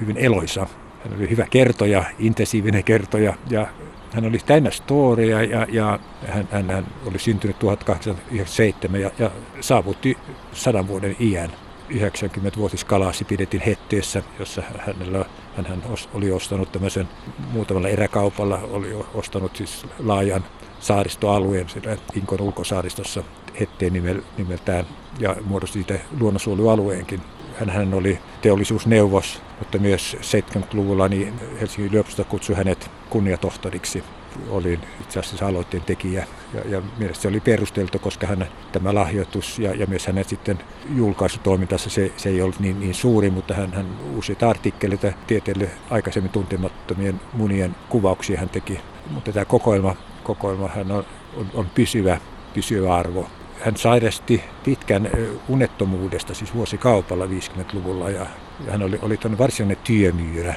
hyvin 0.01 0.17
eloisa 0.17 0.67
hän 1.05 1.19
oli 1.19 1.31
hyvä 1.31 1.47
kertoja, 1.51 2.05
intensiivinen 2.19 2.85
kertoja 2.85 3.35
ja 3.51 3.67
hän 4.13 4.25
oli 4.25 4.39
täynnä 4.47 4.71
storia 4.71 5.43
ja, 5.43 5.67
ja 5.71 5.99
hän, 6.27 6.49
hän, 6.51 6.71
hän 6.71 6.87
oli 7.07 7.19
syntynyt 7.19 7.59
1897 7.59 9.01
ja, 9.01 9.11
ja 9.19 9.31
saavutti 9.61 10.19
sadan 10.53 10.89
vuoden 10.89 11.17
iän. 11.21 11.51
90-vuotis 11.91 12.85
kalasi 12.85 13.25
pidettiin 13.25 13.63
Hetteessä, 13.63 14.23
jossa 14.39 14.63
hänellä, 14.79 15.25
hän, 15.57 15.83
oli 16.15 16.33
ostanut 16.33 16.73
tämmöisen 16.73 17.09
muutamalla 17.53 17.89
eräkaupalla, 17.89 18.61
oli 18.71 18.89
ostanut 19.15 19.57
siis 19.57 19.87
laajan 19.99 20.45
saaristoalueen 20.81 21.69
siellä 21.69 21.97
Inkon 22.15 22.41
ulkosaaristossa 22.41 23.23
Hetteen 23.61 23.93
nimeltään 24.37 24.87
ja 25.19 25.37
muodosti 25.45 25.73
siitä 25.73 26.05
luonnonsuojelualueenkin 26.21 27.21
hän, 27.61 27.71
hän 27.71 27.95
oli 27.95 28.19
teollisuusneuvos, 28.43 29.43
mutta 29.59 29.79
myös 29.79 30.17
70-luvulla 30.21 31.09
niin 31.09 31.35
Helsingin 31.61 31.91
yliopisto 31.91 32.25
kutsui 32.25 32.57
hänet 32.57 32.91
kunniatohtoriksi. 33.11 34.05
Olin 34.51 34.81
itse 35.01 35.21
asiassa 35.21 35.47
aloitteen 35.47 35.83
tekijä 35.83 36.27
ja, 36.55 36.61
ja 36.61 36.83
mielestäni 36.99 37.23
se 37.23 37.29
oli 37.29 37.41
perusteltu, 37.41 37.99
koska 37.99 38.27
hän, 38.27 38.47
tämä 38.73 38.95
lahjoitus 38.95 39.59
ja, 39.59 39.75
ja 39.75 39.87
myös 39.87 40.07
hänen 40.07 40.25
sitten 40.25 40.59
julkaisutoimintassa 40.95 41.91
se, 41.91 42.13
se 42.17 42.29
ei 42.29 42.43
ollut 42.43 42.61
niin, 42.61 42.81
niin 42.81 42.95
suuri, 42.95 43.31
mutta 43.31 43.55
hän, 43.55 43.73
hän 43.73 43.87
useita 44.17 44.51
artikkeleita 44.51 45.13
tieteelle 45.27 45.71
aikaisemmin 45.91 46.33
tuntemattomien 46.33 47.21
munien 47.33 47.77
kuvauksia 47.89 48.41
hän 48.41 48.49
teki. 48.49 48.81
Mutta 49.11 49.33
tämä 49.33 49.45
kokoelma, 49.45 49.97
kokoelma 50.25 50.69
hän 50.69 50.91
on, 50.91 51.05
on, 51.37 51.47
on 51.55 51.67
pysyvä, 51.75 52.21
pysyvä 52.55 52.95
arvo 52.95 53.27
hän 53.61 53.77
sairasti 53.77 54.45
pitkän 54.65 55.11
unettomuudesta, 55.49 56.35
siis 56.35 56.55
vuosikaupalla 56.55 57.27
50-luvulla, 57.27 58.11
ja, 58.11 58.27
hän 58.71 58.83
oli, 58.83 58.99
oli 59.03 59.19
varsinainen 59.39 59.85
työmyyrä 59.85 60.55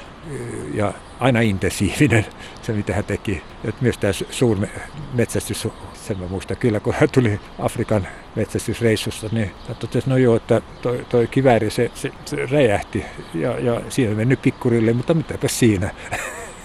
ja 0.73 0.93
aina 1.19 1.41
intensiivinen 1.41 2.25
se, 2.61 2.73
mitä 2.73 2.93
hän 2.93 3.03
teki. 3.03 3.41
Et 3.65 3.81
myös 3.81 3.97
tämä 3.97 4.13
suurmetsästys, 4.13 5.67
sen 5.93 6.19
mä 6.19 6.27
muistan 6.27 6.57
kyllä, 6.57 6.79
kun 6.79 6.93
hän 6.99 7.09
tuli 7.09 7.39
Afrikan 7.59 8.07
metsästysreissusta, 8.35 9.29
niin 9.31 9.51
hän 9.67 9.77
totesi, 9.77 10.09
no 10.09 10.17
joo, 10.17 10.35
että 10.35 10.61
toi, 10.81 11.05
toi 11.09 11.27
kivääri, 11.27 11.69
se, 11.69 11.91
se, 11.95 12.11
se 12.25 12.45
räjähti 12.45 13.05
ja, 13.33 13.59
ja 13.59 13.81
siinä 13.89 14.15
mennyt 14.15 14.41
pikkurille, 14.41 14.93
mutta 14.93 15.13
mitäpä 15.13 15.47
siinä. 15.47 15.89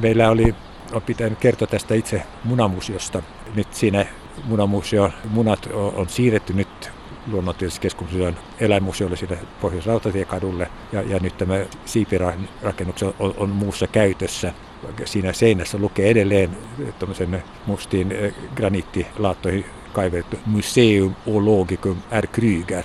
Meillä 0.01 0.29
oli 0.29 0.55
on 0.95 1.01
pitänyt 1.01 1.39
kertoa 1.39 1.67
tästä 1.67 1.95
itse 1.95 2.23
munamuseosta. 2.43 3.23
Nyt 3.55 3.73
siinä 3.73 4.05
munamuseo, 4.43 5.11
munat 5.29 5.69
on 5.73 6.09
siirretty 6.09 6.53
nyt 6.53 6.91
luonnontieteellisessä 7.31 7.81
keskusmuseon 7.81 8.35
eläinmuseolle 8.59 9.15
sinne 9.15 9.37
Pohjois-Rautatiekadulle. 9.61 10.69
Ja, 10.91 11.01
ja 11.01 11.19
nyt 11.19 11.37
tämä 11.37 11.65
siipirakennus 11.85 13.03
on, 13.19 13.33
on 13.37 13.49
muussa 13.49 13.87
käytössä. 13.87 14.53
Siinä 15.05 15.33
seinässä 15.33 15.77
lukee 15.77 16.09
edelleen 16.09 16.57
tuommoisen 16.99 17.43
mustiin 17.65 18.11
eh, 18.11 18.33
graniittilaattoihin 18.55 19.65
kaivettu 19.93 20.37
Museum 20.45 21.15
Ologicum 21.27 21.97
R. 22.21 22.27
Kryger. 22.27 22.83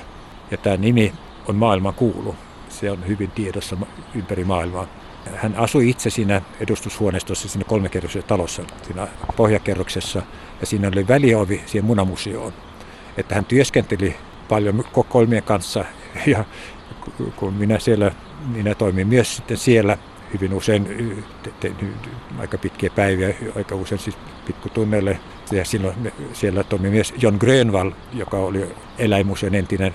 Ja 0.51 0.57
tämä 0.57 0.77
nimi 0.77 1.13
on 1.49 1.57
maailman 1.57 1.95
kuulu. 1.95 2.35
Se 2.69 2.91
on 2.91 3.07
hyvin 3.07 3.31
tiedossa 3.31 3.77
ympäri 4.15 4.45
maailmaa. 4.45 5.00
Hän 5.37 5.55
asui 5.57 5.91
itse 5.91 6.11
siinä 6.11 6.43
edustushuoneistossa 6.61 7.49
siinä 7.49 7.65
kolmekerroksessa 7.65 8.29
talossa, 8.29 8.63
siinä 8.83 9.09
pohjakerroksessa, 9.37 10.23
ja 10.61 10.67
siinä 10.67 10.89
oli 10.89 11.09
väliovi 11.09 11.63
siihen 11.67 11.85
munamuseoon. 11.85 12.53
Että 13.17 13.35
hän 13.35 13.45
työskenteli 13.45 14.17
paljon 14.49 14.85
kolmien 15.09 15.43
kanssa, 15.43 15.85
ja 16.27 16.45
kun 17.37 17.55
minä 17.55 17.79
siellä, 17.79 18.13
minä 18.47 18.75
toimin 18.75 19.09
myös 19.09 19.37
sitten 19.37 19.57
siellä 19.57 19.99
hyvin 20.35 20.55
usein, 20.55 21.25
tein 21.61 21.95
aika 22.39 22.59
pitkiä 22.59 22.91
päiviä, 22.91 23.35
aika 23.57 23.75
usein 23.75 23.99
siis 23.99 24.17
pikkutunneille. 24.47 25.21
Ja 25.51 25.65
silloin 25.65 26.13
siellä 26.33 26.65
toimi 26.65 26.91
myös 26.91 27.15
John 27.23 27.37
Grönvall, 27.41 27.91
joka 28.13 28.37
oli 28.37 28.69
eläinmuseon 28.99 29.55
entinen 29.55 29.95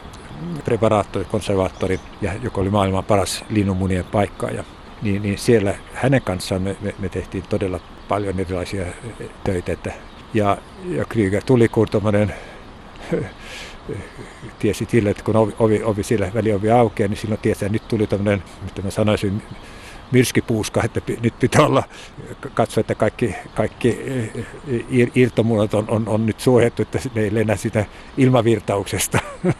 preparaattori, 0.65 1.25
konservaattori, 1.25 1.99
ja 2.21 2.33
joka 2.33 2.61
oli 2.61 2.69
maailman 2.69 3.03
paras 3.03 3.45
linnunmunien 3.49 4.05
paikkaaja 4.05 4.63
niin, 5.01 5.21
niin 5.21 5.37
siellä 5.37 5.75
hänen 5.93 6.21
kanssaan 6.21 6.61
me, 6.61 6.75
me, 6.81 6.95
me 6.99 7.09
tehtiin 7.09 7.43
todella 7.49 7.79
paljon 8.07 8.39
erilaisia 8.39 8.85
töitä. 9.43 9.71
Että, 9.71 9.93
ja, 10.33 10.57
ja 10.85 11.05
Krieger 11.05 11.43
tuli 11.43 11.69
tuommoinen 11.91 12.33
tiesi 14.59 14.87
sille, 14.89 15.09
että 15.09 15.23
kun 15.23 15.35
ovi, 15.35 15.53
ovi, 15.59 15.83
ovi 15.83 16.03
siellä 16.03 16.31
väliovi 16.33 16.71
aukeaa, 16.71 17.07
niin 17.07 17.17
silloin 17.17 17.41
tiesi, 17.41 17.65
että 17.65 17.73
nyt 17.73 17.87
tuli 17.87 18.07
tämmöinen, 18.07 18.43
mitä 18.63 18.81
mä 18.81 18.91
sanoisin, 18.91 19.41
myrskypuuska, 20.11 20.83
että 20.83 21.01
nyt 21.21 21.39
pitää 21.39 21.65
olla, 21.65 21.83
katsoa, 22.53 22.81
että 22.81 22.95
kaikki, 22.95 23.35
kaikki 23.53 23.99
irtomuodot 25.15 25.73
on, 25.73 25.85
on, 25.89 26.07
on 26.07 26.25
nyt 26.25 26.39
suojattu, 26.39 26.81
että 26.81 26.99
ne 27.15 27.21
ei 27.21 27.33
lennä 27.33 27.55
sitä 27.55 27.85
ilmavirtauksesta. 28.17 29.19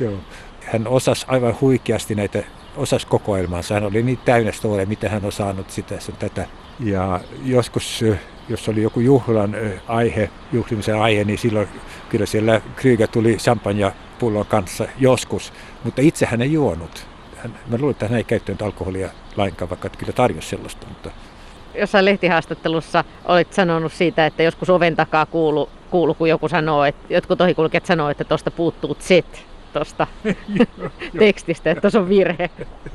Joo. 0.00 0.18
Hän 0.60 0.88
osasi 0.88 1.26
aivan 1.28 1.56
huikeasti 1.60 2.14
näitä 2.14 2.44
osasi 2.80 3.06
kokoelmansa. 3.06 3.74
Hän 3.74 3.84
oli 3.84 4.02
niin 4.02 4.18
täynnä 4.24 4.52
storia, 4.52 4.86
mitä 4.86 5.08
hän 5.08 5.24
on 5.24 5.32
saanut 5.32 5.70
sitä 5.70 6.00
sen 6.00 6.16
tätä. 6.18 6.46
Ja 6.80 7.20
joskus, 7.44 8.04
jos 8.48 8.68
oli 8.68 8.82
joku 8.82 9.00
juhlan 9.00 9.56
aihe, 9.88 10.30
juhlimisen 10.52 11.00
aihe, 11.00 11.24
niin 11.24 11.38
silloin 11.38 11.68
kyllä 12.08 12.26
siellä 12.26 12.60
Krieger 12.76 13.08
tuli 13.08 13.36
champagne 13.36 13.92
pullon 14.18 14.46
kanssa 14.46 14.86
joskus, 14.98 15.52
mutta 15.84 16.02
itse 16.02 16.26
hän 16.26 16.42
ei 16.42 16.52
juonut. 16.52 17.06
Hän, 17.36 17.54
mä 17.66 17.76
luulen, 17.78 17.90
että 17.90 18.08
hän 18.08 18.16
ei 18.16 18.24
käyttänyt 18.24 18.62
alkoholia 18.62 19.10
lainkaan, 19.36 19.70
vaikka 19.70 19.88
kyllä 19.88 20.12
tarjosi 20.12 20.48
sellaista, 20.48 20.86
mutta 20.88 21.10
jossain 21.74 22.04
lehtihaastattelussa 22.04 23.04
olit 23.24 23.52
sanonut 23.52 23.92
siitä, 23.92 24.26
että 24.26 24.42
joskus 24.42 24.70
oven 24.70 24.96
takaa 24.96 25.26
kuulu, 25.26 25.68
kuulu 25.90 26.14
kun 26.14 26.28
joku 26.28 26.48
sanoo, 26.48 26.84
että 26.84 27.14
jotkut 27.14 27.40
ohikulkijat 27.40 27.86
sanoo, 27.86 28.10
että 28.10 28.24
tuosta 28.24 28.50
puuttuu 28.50 28.94
Z 28.94 29.10
tuosta 29.72 30.06
tekstistä, 31.18 31.70
että 31.70 31.80
tuossa 31.80 32.00
on 32.00 32.08
virhe. 32.08 32.50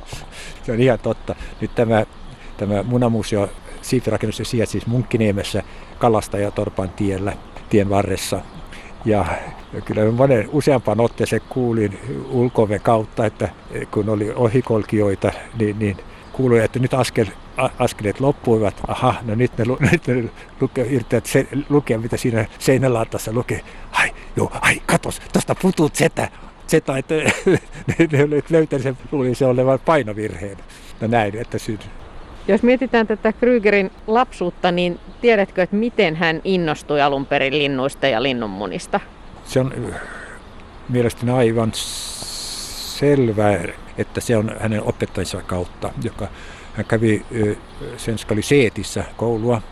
Se 0.64 0.72
on 0.72 0.80
ihan 0.80 0.98
totta. 0.98 1.34
Nyt 1.60 1.74
tämä, 1.74 2.06
tämä 2.56 2.82
munamuseo 2.82 3.48
siipirakennus 3.82 4.40
sijaitsi 4.42 4.72
siis 4.72 4.86
Munkkiniemessä 4.86 5.62
Kalastajatorpan 5.98 6.90
tiellä, 6.90 7.32
tien 7.70 7.90
varressa. 7.90 8.40
Ja 9.04 9.24
kyllä 9.84 10.10
monen 10.10 10.48
useampaan 10.52 11.00
otteeseen 11.00 11.42
kuulin 11.48 11.98
ulkove 12.30 12.78
kautta, 12.78 13.26
että 13.26 13.48
kun 13.90 14.08
oli 14.08 14.32
ohikolkijoita, 14.34 15.32
niin, 15.58 15.78
niin 15.78 15.96
kuului, 16.32 16.64
että 16.64 16.78
nyt 16.78 16.94
askel, 16.94 17.26
askeleet 17.78 18.20
loppuivat. 18.20 18.74
Aha, 18.88 19.14
no 19.22 19.34
nyt 19.34 19.52
ne, 19.58 19.64
nyt 19.92 20.06
ne 20.06 20.24
luke, 20.60 20.82
yrittävät 20.82 21.26
se, 21.26 21.48
lukea, 21.68 21.98
mitä 21.98 22.16
siinä 22.16 22.46
seinälaatassa 22.58 23.32
lukee. 23.32 23.60
Ai, 23.92 24.10
joo, 24.36 24.52
ai, 24.60 24.82
katos, 24.86 25.20
tuosta 25.32 25.54
putuu 25.54 25.88
zetä. 25.94 26.28
Zeta, 26.68 26.98
että 26.98 27.14
ne, 27.98 28.28
löytäneet 28.50 28.82
sen, 28.82 28.98
luulin 29.12 29.36
se 29.36 29.46
olevan 29.46 29.78
painovirheen. 29.84 30.56
No 31.00 31.06
näin, 31.06 31.36
että 31.36 31.58
syyn. 31.58 31.78
Jos 32.48 32.62
mietitään 32.62 33.06
tätä 33.06 33.32
Krygerin 33.32 33.90
lapsuutta, 34.06 34.72
niin 34.72 35.00
tiedätkö, 35.20 35.62
että 35.62 35.76
miten 35.76 36.16
hän 36.16 36.40
innostui 36.44 37.00
alun 37.00 37.26
perin 37.26 37.58
linnuista 37.58 38.06
ja 38.06 38.22
linnunmunista? 38.22 39.00
Se 39.44 39.60
on 39.60 39.72
mielestäni 40.88 41.32
aivan 41.32 41.70
selvää, 41.74 43.64
että 43.98 44.20
se 44.20 44.36
on 44.36 44.56
hänen 44.60 44.82
opettajansa 44.82 45.42
kautta, 45.42 45.92
joka 46.02 46.28
hän 46.74 46.86
kävi 46.86 47.22
Senskali 47.96 48.42
Seetissä 48.42 49.04
koulua 49.16 49.62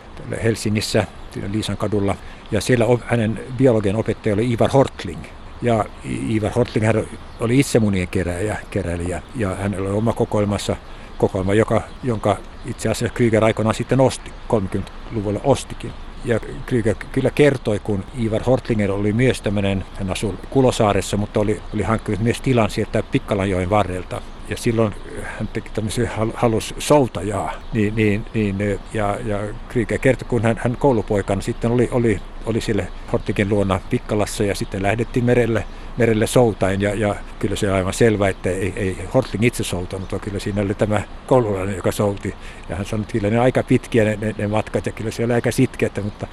Helsingissä, 0.43 1.05
Liisan 1.53 1.77
kadulla, 1.77 2.17
ja 2.51 2.61
siellä 2.61 2.87
hänen 3.05 3.41
biologian 3.57 3.97
opettaja 3.97 4.35
oli 4.35 4.53
Ivar 4.53 4.71
Hortling. 4.71 5.25
Ja 5.65 5.85
Ivar 6.31 6.53
Hortling 6.57 6.87
hän 6.87 7.07
oli 7.41 7.61
itse 7.61 7.79
munien 7.79 8.09
keräjä, 8.09 8.57
keräilijä, 8.71 9.23
ja 9.37 9.55
hän 9.55 9.81
oli 9.81 9.91
oma 9.91 10.13
kokoelmassa 10.13 10.77
kokoelma, 11.19 11.55
joka, 11.55 11.83
jonka 12.03 12.37
itse 12.67 12.89
asiassa 12.89 13.15
Krieger 13.15 13.45
aikoinaan 13.45 13.75
sitten 13.75 14.01
osti, 14.01 14.33
30-luvulla 14.53 15.41
ostikin. 15.45 15.91
Ja 16.25 16.41
Krieger 16.67 16.95
kyllä 17.13 17.31
kertoi, 17.31 17.79
kun 17.79 18.05
Ivar 18.23 18.43
Hortlinger 18.43 18.93
oli 18.93 19.13
myös 19.13 19.41
tämmöinen, 19.41 19.85
hän 19.99 20.11
asui 20.11 20.35
Kulosaaressa, 20.51 21.17
mutta 21.17 21.41
oli, 21.41 21.61
oli 21.75 21.83
hankkinut 21.83 22.21
myös 22.21 22.41
tilan 22.41 22.71
sieltä 22.71 23.03
Pikkalanjoen 23.03 23.71
varrelta. 23.71 24.23
Ja 24.49 24.57
silloin 24.57 24.95
hän 25.23 25.49
teki 25.49 25.71
tämmöisen 25.71 26.11
halus 26.35 26.75
soutajaa. 26.79 27.53
Niin, 27.73 27.95
niin, 27.95 28.25
niin, 28.35 28.81
ja, 28.95 29.19
ja 29.25 29.39
Krieger 29.69 29.99
kertoi, 29.99 30.29
kun 30.29 30.43
hän, 30.43 30.61
hän 30.65 30.77
koulupoikana 30.77 31.41
sitten 31.41 31.71
oli, 31.71 31.89
oli, 31.93 32.21
oli 32.47 32.61
sille 32.61 32.89
Hortligen 33.13 33.49
luona 33.49 33.81
Pikkalassa 33.91 34.45
ja 34.45 34.55
sitten 34.55 34.83
lähdettiin 34.83 35.25
merelle 35.25 35.65
merelle 35.97 36.27
soutaen 36.27 36.81
ja, 36.81 36.95
ja 36.95 37.15
kyllä 37.39 37.57
se 37.57 37.71
on 37.71 37.77
aivan 37.77 37.95
selvä, 37.95 38.29
että 38.29 38.51
ei, 38.51 38.73
ei 38.77 38.99
Hortling 39.15 39.45
itse 39.45 39.65
soutanut, 39.65 40.13
vaan 40.13 40.21
kyllä 40.21 40.39
siinä 40.39 40.63
oli 40.63 40.75
tämä 40.75 41.03
koululainen, 41.27 41.77
joka 41.77 41.93
souti. 41.93 42.35
Ja 42.69 42.77
hän 42.77 42.87
sanoi, 42.87 43.03
että 43.03 43.13
kyllä 43.13 43.31
ne 43.31 43.39
aika 43.39 43.63
pitkiä 43.63 44.05
ne, 44.05 44.19
ne, 44.21 44.35
ne 44.39 44.47
matkat 44.47 44.87
ja 44.87 44.93
kyllä 44.93 45.11
se 45.11 45.25
oli 45.25 45.33
aika 45.33 45.51
sitkeätä, 45.51 46.01
mutta 46.01 46.27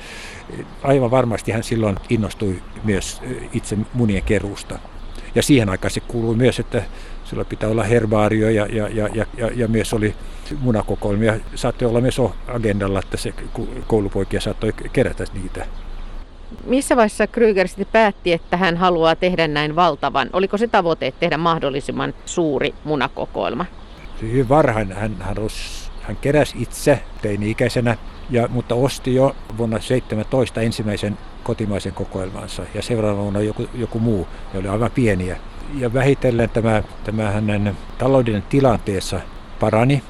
aivan 0.84 1.12
varmasti 1.12 1.52
hän 1.52 1.64
silloin 1.64 1.98
innostui 2.10 2.62
myös 2.84 3.22
itse 3.54 3.78
munien 3.94 4.24
keruusta. 4.24 4.80
Ja 5.36 5.44
siihen 5.44 5.70
aikaan 5.70 5.92
se 5.92 6.00
kuului 6.00 6.36
myös, 6.36 6.60
että 6.60 6.84
sillä 7.24 7.46
pitää 7.46 7.70
olla 7.70 7.84
herbaario 7.84 8.50
ja, 8.50 8.66
ja, 8.66 8.88
ja, 8.88 9.10
ja, 9.14 9.26
ja, 9.38 9.50
ja 9.56 9.68
myös 9.68 9.94
oli 9.94 10.16
munakokoelmia. 10.60 11.40
Saattoi 11.56 11.88
olla 11.88 12.02
myös 12.02 12.22
agendalla, 12.48 13.00
että 13.00 13.18
se 13.18 13.34
koulupoikia 13.88 14.42
saattoi 14.42 14.74
kerätä 14.94 15.26
niitä 15.34 15.66
missä 16.66 16.96
vaiheessa 16.96 17.28
Kryger 17.28 17.68
sitten 17.68 17.88
päätti, 17.92 18.34
että 18.34 18.58
hän 18.58 18.78
haluaa 18.78 19.16
tehdä 19.16 19.48
näin 19.48 19.76
valtavan? 19.76 20.30
Oliko 20.34 20.58
se 20.58 20.68
tavoite 20.68 21.14
tehdä 21.20 21.38
mahdollisimman 21.38 22.14
suuri 22.26 22.74
munakokoelma? 22.84 23.66
Hyvin 24.22 24.50
varhain 24.50 24.92
hän, 24.92 25.16
hän, 25.20 25.36
hän 26.02 26.16
keräsi 26.22 26.58
itse 26.60 27.00
teini-ikäisenä, 27.22 27.98
ja, 28.30 28.48
mutta 28.48 28.76
osti 28.76 29.16
jo 29.16 29.36
vuonna 29.58 29.80
17 29.80 30.62
ensimmäisen 30.62 31.18
kotimaisen 31.44 31.94
kokoelmansa 31.94 32.64
ja 32.74 32.82
seuraavana 32.82 33.24
vuonna 33.24 33.42
joku, 33.42 33.70
joku 33.74 34.00
muu. 34.00 34.28
Ne 34.54 34.60
oli 34.60 34.68
aivan 34.68 34.92
pieniä. 34.92 35.38
Ja 35.78 35.94
vähitellen 35.94 36.50
tämä, 36.50 36.84
tämä 37.04 37.32
hänen 37.32 37.78
taloudellinen 37.98 38.48
tilanteessa 38.50 39.22
parani. 39.62 40.04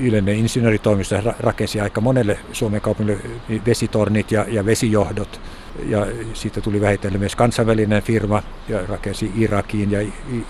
Yleinen 0.00 0.36
insinööritoimisto 0.36 1.16
rakensi 1.40 1.80
aika 1.80 2.00
monelle 2.00 2.38
Suomen 2.52 2.80
kaupungille 2.80 3.20
vesitornit 3.66 4.32
ja, 4.32 4.44
ja 4.48 4.66
vesijohdot. 4.66 5.40
Ja 5.88 6.06
siitä 6.34 6.60
tuli 6.60 6.80
vähitellen 6.80 7.20
myös 7.20 7.36
kansainvälinen 7.36 8.02
firma 8.02 8.42
ja 8.68 8.86
rakensi 8.86 9.32
Irakiin 9.36 9.90
ja 9.90 9.98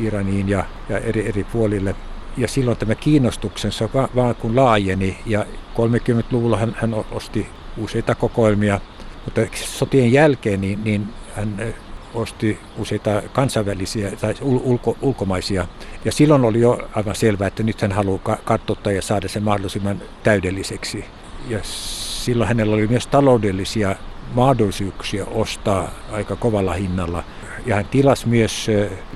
Iraniin 0.00 0.48
ja, 0.48 0.64
ja 0.88 0.98
eri, 0.98 1.28
eri 1.28 1.44
puolille. 1.44 1.94
Ja 2.36 2.48
silloin 2.48 2.76
tämä 2.76 2.94
kiinnostuksensa 2.94 3.88
vaan, 4.14 4.34
kun 4.34 4.56
laajeni 4.56 5.18
ja 5.26 5.46
30-luvulla 5.74 6.56
hän, 6.56 6.76
hän 6.78 6.94
osti 7.10 7.46
useita 7.76 8.14
kokoelmia, 8.14 8.80
mutta 9.24 9.40
sotien 9.54 10.12
jälkeen 10.12 10.60
niin, 10.60 10.84
niin 10.84 11.08
hän 11.36 11.74
osti 12.14 12.58
useita 12.78 13.22
kansainvälisiä 13.32 14.10
tai 14.20 14.34
ulko, 14.42 14.96
ulkomaisia. 15.02 15.66
Ja 16.04 16.12
silloin 16.12 16.44
oli 16.44 16.60
jo 16.60 16.88
aivan 16.94 17.14
selvää, 17.14 17.48
että 17.48 17.62
nyt 17.62 17.80
hän 17.82 17.92
haluaa 17.92 18.36
kartoittaa 18.44 18.92
ja 18.92 19.02
saada 19.02 19.28
sen 19.28 19.42
mahdollisimman 19.42 20.02
täydelliseksi. 20.22 21.04
Ja 21.48 21.58
silloin 21.62 22.48
hänellä 22.48 22.74
oli 22.74 22.86
myös 22.86 23.06
taloudellisia 23.06 23.96
mahdollisuuksia 24.34 25.26
ostaa 25.26 25.90
aika 26.12 26.36
kovalla 26.36 26.72
hinnalla. 26.72 27.24
Ja 27.66 27.74
hän 27.76 27.84
tilasi 27.84 28.28
myös 28.28 28.66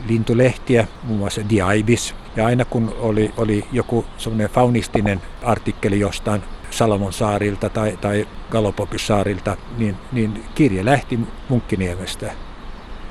lintulehtiä, 0.09 0.87
muun 1.03 1.19
muassa 1.19 1.41
The 1.49 1.77
Ibis. 1.77 2.15
Ja 2.37 2.47
aina 2.47 2.65
kun 2.65 2.95
oli, 2.99 3.33
oli 3.37 3.65
joku 3.73 4.05
semmoinen 4.19 4.51
faunistinen 4.51 5.21
artikkeli 5.43 6.01
jostain 6.01 6.43
Salomon 6.71 7.13
saarilta 7.13 7.69
tai, 7.69 7.99
tai 8.01 8.29
Galapagos 8.51 9.07
saarilta, 9.07 9.57
niin, 9.79 9.97
niin 10.13 10.45
kirje 10.55 10.85
lähti 10.85 11.21
Munkkiniemestä 11.49 12.46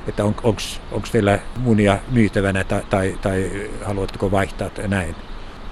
että 0.08 0.24
on, 0.24 0.34
onko 0.92 1.08
teillä 1.12 1.38
munia 1.58 1.98
myytävänä 2.10 2.64
tai, 2.64 2.82
tai, 2.90 3.18
tai 3.22 3.50
haluatteko 3.84 4.30
vaihtaa 4.30 4.70
tai 4.70 4.88
näin. 4.88 5.14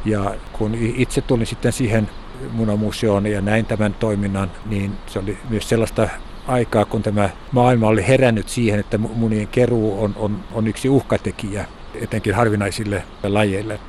Ja 0.05 0.35
kun 0.53 0.75
itse 0.75 1.21
tulin 1.21 1.47
sitten 1.47 1.73
siihen 1.73 2.11
munamuseoon 2.53 3.27
ja 3.27 3.41
näin 3.41 3.67
tämän 3.67 3.95
toiminnan, 3.95 4.51
niin 4.67 4.93
se 5.07 5.19
oli 5.19 5.39
myös 5.49 5.69
sellaista 5.69 6.09
aikaa, 6.47 6.85
kun 6.85 7.03
tämä 7.03 7.31
maailma 7.53 7.89
oli 7.89 8.07
herännyt 8.09 8.49
siihen, 8.49 8.81
että 8.81 8.99
munien 8.99 9.49
keruu 9.49 10.05
on, 10.05 10.13
on, 10.17 10.45
on 10.53 10.67
yksi 10.67 10.89
uhkatekijä, 10.89 11.65
etenkin 11.95 12.35
harvinaisille 12.35 13.03
lajeille. 13.23 13.81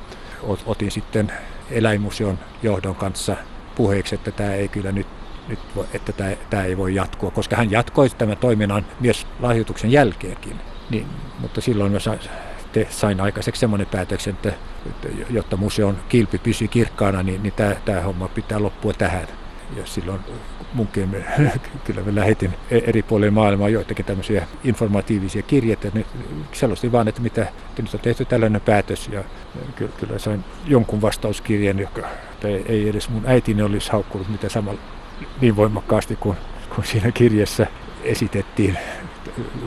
Otin 0.66 0.90
sitten 0.90 1.32
eläinmuseon 1.70 2.38
johdon 2.62 2.94
kanssa 2.94 3.36
puheeksi, 3.74 4.14
että 4.14 4.30
tämä 4.30 4.54
ei 4.54 4.68
kyllä 4.68 4.92
nyt 4.92 5.06
nyt, 5.48 5.58
että 5.92 6.12
tämä, 6.12 6.30
tämä 6.50 6.64
ei 6.64 6.76
voi 6.76 6.94
jatkua, 6.94 7.30
koska 7.30 7.56
hän 7.56 7.70
jatkoi 7.70 8.10
tämän 8.10 8.36
toiminnan 8.36 8.86
myös 9.00 9.26
lahjoituksen 9.40 9.92
jälkeenkin. 9.92 10.56
Niin, 10.90 11.06
mutta 11.38 11.60
silloin 11.60 11.90
myös 11.90 12.08
sain 12.90 13.20
aikaiseksi 13.20 13.60
semmoinen 13.60 13.86
päätöksen, 13.86 14.34
että, 14.34 14.52
että 14.86 15.08
jotta 15.30 15.56
museon 15.56 15.98
kilpi 16.08 16.38
pysyy 16.38 16.68
kirkkaana, 16.68 17.22
niin, 17.22 17.42
niin 17.42 17.52
tämä, 17.52 17.74
tämä 17.84 18.00
homma 18.00 18.28
pitää 18.28 18.62
loppua 18.62 18.92
tähän. 18.92 19.28
Ja 19.76 19.86
silloin 19.86 20.20
munkin 20.74 21.24
kyllä 21.84 22.02
me 22.02 22.14
lähetin 22.14 22.54
e-, 22.70 22.78
eri 22.86 23.02
puolille 23.02 23.30
maailmaa 23.30 23.68
joitakin 23.68 24.04
tämmöisiä 24.04 24.46
informatiivisia 24.64 25.42
kirjeitä. 25.42 25.88
Ne 25.94 26.04
selostin 26.52 26.92
vaan, 26.92 27.08
että 27.08 27.20
mitä 27.20 27.42
että 27.42 27.82
nyt 27.82 27.94
on 27.94 28.00
tehty 28.00 28.24
tällainen 28.24 28.60
päätös. 28.60 29.08
Ja 29.12 29.24
kyllä, 29.76 29.92
kyllä 30.00 30.18
sain 30.18 30.44
jonkun 30.66 31.02
vastauskirjeen, 31.02 31.78
joka 31.78 32.08
ei 32.66 32.88
edes 32.88 33.08
mun 33.08 33.22
äitini 33.26 33.62
olisi 33.62 33.92
haukkunut 33.92 34.28
mitä 34.28 34.48
samalla 34.48 34.80
niin 35.40 35.56
voimakkaasti 35.56 36.16
kuin, 36.16 36.36
kuin 36.74 36.86
siinä 36.86 37.12
kirjassa 37.12 37.66
esitettiin 38.02 38.78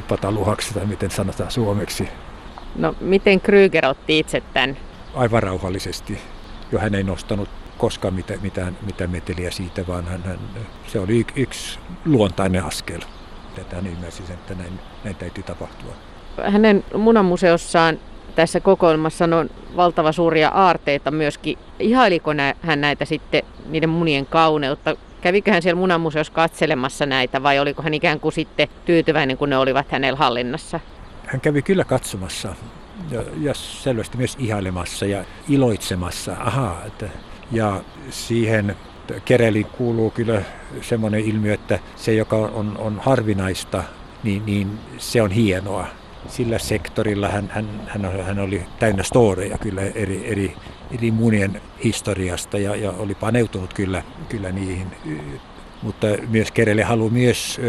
pataluhaksi 0.08 0.74
tai 0.74 0.86
miten 0.86 1.12
sanotaan 1.12 1.52
suomeksi. 1.52 2.10
No 2.76 2.96
miten 3.02 3.42
Kryger 3.42 3.86
otti 3.86 4.20
itse 4.20 4.44
tämän? 4.54 4.78
Aivan 5.14 5.44
rauhallisesti. 5.44 6.18
Jo 6.72 6.80
hän 6.80 6.96
ei 6.96 7.04
nostanut 7.04 7.50
koskaan 7.80 8.14
mitään, 8.14 8.40
mitään, 8.42 8.78
mitään 8.86 9.10
meteliä 9.10 9.52
siitä, 9.52 9.88
vaan 9.88 10.06
hän, 10.06 10.24
hän, 10.24 10.40
se 10.88 11.00
oli 11.00 11.26
yksi 11.36 11.80
luontainen 12.06 12.64
askel. 12.64 13.02
Tätä 13.56 13.76
hän 13.76 13.88
ymmärsi 13.88 14.24
sen, 14.28 14.36
että 14.36 14.56
näin, 14.56 14.80
näin 15.04 15.16
täytyy 15.16 15.44
tapahtua. 15.44 15.94
Hänen 16.44 16.84
munamuseossaan 16.98 18.00
tässä 18.36 18.60
kokoelmassa 18.60 19.26
on 19.26 19.50
valtava 19.76 20.12
suuria 20.12 20.50
aarteita 20.50 21.12
myöskin. 21.12 21.58
Ihailiko 21.80 22.32
hän 22.62 22.82
näitä 22.82 23.06
sitten 23.06 23.44
niiden 23.66 23.90
munien 23.90 24.26
kauneutta? 24.26 24.96
Kävikö 25.22 25.52
hän 25.52 25.62
siellä 25.62 25.80
munamuseossa 25.80 26.34
katselemassa 26.34 27.06
näitä 27.06 27.44
vai 27.44 27.60
oliko 27.60 27.82
hän 27.82 27.94
ikään 27.94 28.20
kuin 28.20 28.34
sitten 28.34 28.68
tyytyväinen, 28.86 29.38
kun 29.38 29.50
ne 29.50 29.58
olivat 29.58 29.92
hänellä 29.92 30.18
hallinnassa? 30.18 30.80
Hän 31.26 31.42
kävi 31.42 31.62
kyllä 31.62 31.84
katsomassa 31.84 32.56
ja, 33.12 33.24
ja 33.42 33.54
selvästi 33.54 34.18
myös 34.18 34.36
ihailemassa 34.40 35.06
ja 35.06 35.26
iloitsemassa. 35.50 36.36
Aha, 36.40 36.78
että, 36.88 37.06
ja 37.52 37.82
siihen 38.10 38.76
Kereliin 39.26 39.66
kuuluu 39.66 40.12
kyllä 40.12 40.42
semmoinen 40.82 41.22
ilmiö, 41.22 41.54
että 41.54 41.80
se, 41.96 42.14
joka 42.14 42.36
on, 42.36 42.78
on 42.78 43.00
harvinaista, 43.04 43.84
niin, 44.24 44.46
niin 44.46 44.80
se 44.98 45.22
on 45.22 45.32
hienoa. 45.32 45.88
Sillä 46.28 46.60
sektorilla 46.60 47.30
hän, 47.30 47.50
hän, 47.54 47.66
hän, 47.88 48.24
hän 48.26 48.40
oli 48.40 48.62
täynnä 48.80 49.04
storeja 49.04 49.58
kyllä 49.58 49.82
eri, 49.82 50.32
eri, 50.32 50.56
eri 50.98 51.12
munien 51.12 51.62
historiasta 51.84 52.58
ja, 52.58 52.76
ja 52.76 52.92
oli 52.92 53.16
paneutunut 53.16 53.74
kyllä, 53.74 54.04
kyllä 54.30 54.52
niihin. 54.52 54.88
Mutta 55.82 56.08
myös 56.30 56.52
Kerele 56.52 56.84
haluaa 56.84 57.12
myös 57.12 57.62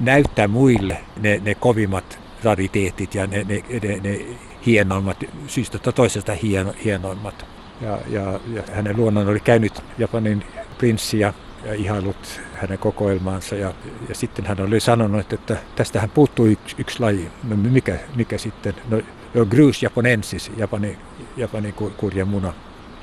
näyttää 0.00 0.48
muille 0.48 0.96
ne, 1.20 1.40
ne 1.44 1.54
kovimmat 1.54 2.18
rariteetit 2.44 3.14
ja 3.14 3.26
ne, 3.26 3.44
ne, 3.48 3.62
ne, 3.82 4.00
ne 4.02 4.20
hienoimmat, 4.66 5.24
syystä 5.46 5.78
toisesta 5.78 6.34
hieno, 6.34 6.74
hienoimmat. 6.84 7.46
Ja, 7.80 7.98
ja, 8.08 8.40
ja 8.54 8.62
hänen 8.72 8.96
luonnon 8.96 9.28
oli 9.28 9.40
käynyt 9.40 9.82
Japanin 9.98 10.44
prinssi 10.78 11.18
ja, 11.18 11.32
ja 11.64 11.74
ihailut 11.74 12.40
hänen 12.54 12.78
kokoelmaansa. 12.78 13.54
Ja, 13.54 13.74
ja 14.08 14.14
sitten 14.14 14.46
hän 14.46 14.60
oli 14.60 14.80
sanonut, 14.80 15.32
että 15.32 15.56
tästähän 15.76 16.10
puuttuu 16.10 16.46
yksi, 16.46 16.76
yksi 16.78 17.00
laji. 17.00 17.30
No 17.48 17.56
mikä, 17.56 17.98
mikä 18.16 18.38
sitten? 18.38 18.74
No, 18.88 19.00
no 19.34 19.46
Grus 19.46 19.82
japonensis, 19.82 20.52
Japani, 20.56 20.98
Japanin 21.36 21.74
kurja 21.74 22.24
muna, 22.24 22.52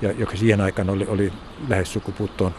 ja, 0.01 0.11
joka 0.11 0.37
siihen 0.37 0.61
aikaan 0.61 0.89
oli, 0.89 1.05
oli 1.07 1.33
lähes 1.69 1.93
sukupuuttoon 1.93 2.55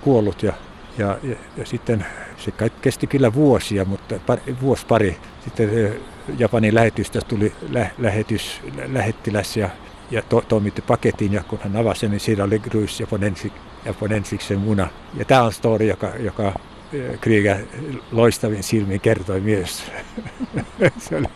kuollut. 0.00 0.42
Ja, 0.42 0.52
ja, 0.98 1.18
ja, 1.22 1.36
ja 1.56 1.66
sitten 1.66 2.06
se 2.36 2.52
kesti 2.82 3.06
kyllä 3.06 3.34
vuosia, 3.34 3.84
mutta 3.84 4.14
pari, 4.26 4.42
vuosi 4.60 4.86
pari 4.86 5.16
sitten 5.44 5.94
Japanin 6.38 6.74
lähetystä 6.74 7.20
tuli 7.28 7.52
lä, 7.70 7.90
lähetys, 7.98 8.60
lähettiläs 8.92 9.56
ja, 9.56 9.70
ja 10.12 10.22
to, 10.22 10.40
toimitti 10.48 10.82
paketin 10.82 11.32
ja 11.32 11.42
kun 11.42 11.58
hän 11.62 11.76
avasi 11.76 12.08
niin 12.08 12.20
siinä 12.20 12.44
oli 12.44 12.58
Grus 12.58 13.00
japonensik, 13.00 13.52
japonensiksen 13.84 14.58
muna. 14.58 14.88
Ja 15.14 15.24
tämä 15.24 15.42
on 15.42 15.52
story, 15.52 15.86
joka, 15.86 16.12
joka 16.18 16.54
Krieger 17.20 17.56
loistavin 18.10 18.62
silmin 18.62 19.00
kertoi 19.00 19.40
myös. 19.40 19.84
se 21.08 21.16
oli, 21.16 21.26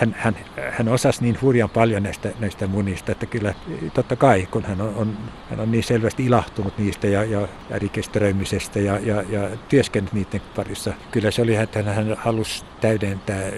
hän, 0.00 0.16
hän, 0.18 0.36
hän 0.70 0.88
osasi 0.88 1.22
niin 1.22 1.38
hurjan 1.42 1.70
paljon 1.70 2.02
näistä, 2.02 2.28
näistä 2.38 2.66
munista, 2.66 3.12
että 3.12 3.26
kyllä 3.26 3.54
totta 3.94 4.16
kai, 4.16 4.48
kun 4.50 4.62
hän 4.64 4.80
on, 4.80 4.94
on, 4.96 5.18
hän 5.50 5.60
on 5.60 5.72
niin 5.72 5.84
selvästi 5.84 6.24
ilahtunut 6.24 6.78
niistä 6.78 7.06
ja, 7.06 7.24
ja 7.24 7.48
rekisteröimisestä 7.70 8.78
ja, 8.78 8.98
ja, 8.98 9.22
ja 9.28 9.48
työskennellyt 9.68 10.12
niiden 10.14 10.40
parissa, 10.56 10.92
kyllä 11.10 11.30
se 11.30 11.42
oli, 11.42 11.54
että 11.54 11.82
hän 11.82 12.16
halusi 12.18 12.64
täydentää 12.80 13.50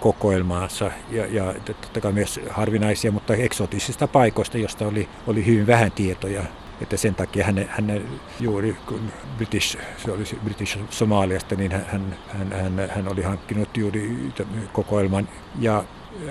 kokoelmaansa 0.00 0.90
ja, 1.10 1.26
ja 1.26 1.54
totta 1.64 2.00
kai 2.00 2.12
myös 2.12 2.40
harvinaisia, 2.50 3.12
mutta 3.12 3.34
eksotisista 3.34 4.08
paikoista, 4.08 4.58
josta 4.58 4.86
oli, 4.86 5.08
oli 5.26 5.46
hyvin 5.46 5.66
vähän 5.66 5.92
tietoja 5.92 6.42
että 6.80 6.96
sen 6.96 7.14
takia 7.14 7.44
hän, 7.44 7.68
hän 7.68 8.02
juuri 8.40 8.76
kun 8.88 9.12
British, 9.36 9.78
se 10.04 10.10
oli 10.10 10.24
British 10.44 10.78
Somaliasta, 10.90 11.54
niin 11.54 11.72
hän, 11.72 12.16
hän, 12.28 12.52
hän, 12.52 12.90
hän 12.94 13.08
oli 13.08 13.22
hankkinut 13.22 13.76
juuri 13.76 14.32
kokoelman. 14.72 15.28
Ja 15.60 15.84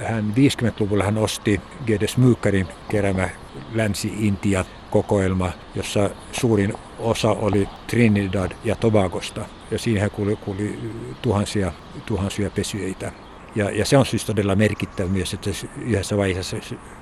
hän 0.04 0.34
50-luvulla 0.38 1.04
hän 1.04 1.18
osti 1.18 1.62
Gedes 1.86 2.18
Myykärin 2.18 2.68
keräämä 2.90 3.30
Länsi-Intia 3.74 4.66
kokoelma, 4.92 5.52
jossa 5.76 6.10
suurin 6.32 6.74
osa 7.00 7.30
oli 7.30 7.68
Trinidad 7.88 8.52
ja 8.64 8.76
Tobagosta. 8.76 9.46
Ja 9.72 9.80
siihen 9.80 10.12
kuuli, 10.12 10.36
kuuli 10.36 10.80
tuhansia, 11.22 11.72
tuhansia 12.06 12.50
pesyeitä. 12.50 13.12
Ja, 13.56 13.72
ja 13.72 13.86
se 13.86 13.98
on 13.98 14.06
siis 14.06 14.26
todella 14.26 14.56
merkittävä 14.56 15.10
myös, 15.10 15.34
että 15.34 15.50
yhdessä 15.82 16.18
vaiheessa, 16.18 16.58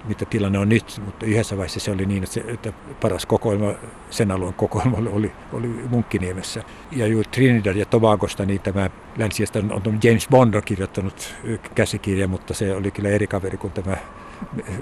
mitä 0.07 0.25
tilanne 0.25 0.59
on 0.59 0.69
nyt, 0.69 1.01
mutta 1.05 1.25
yhdessä 1.25 1.57
vaiheessa 1.57 1.79
se 1.79 1.91
oli 1.91 2.05
niin, 2.05 2.23
että, 2.23 2.33
se, 2.33 2.43
että 2.47 2.73
paras 3.01 3.25
kokoelma, 3.25 3.73
sen 4.09 4.31
alueen 4.31 4.53
kokoelma 4.53 4.97
oli, 5.11 5.31
oli 5.53 5.67
Munkkiniemessä. 5.67 6.63
Ja 6.91 7.07
juuri 7.07 7.29
Trinidad 7.31 7.75
ja 7.75 7.85
Tobagosta, 7.85 8.45
niin 8.45 8.61
tämä 8.61 8.89
länsiästä 9.17 9.59
on, 9.59 9.71
on 9.71 9.99
James 10.03 10.27
Bond 10.29 10.53
on 10.53 10.63
kirjoittanut 10.65 11.35
käsikirja, 11.75 12.27
mutta 12.27 12.53
se 12.53 12.75
oli 12.75 12.91
kyllä 12.91 13.09
eri 13.09 13.27
kaveri 13.27 13.57
kuin 13.57 13.73
tämä 13.73 13.97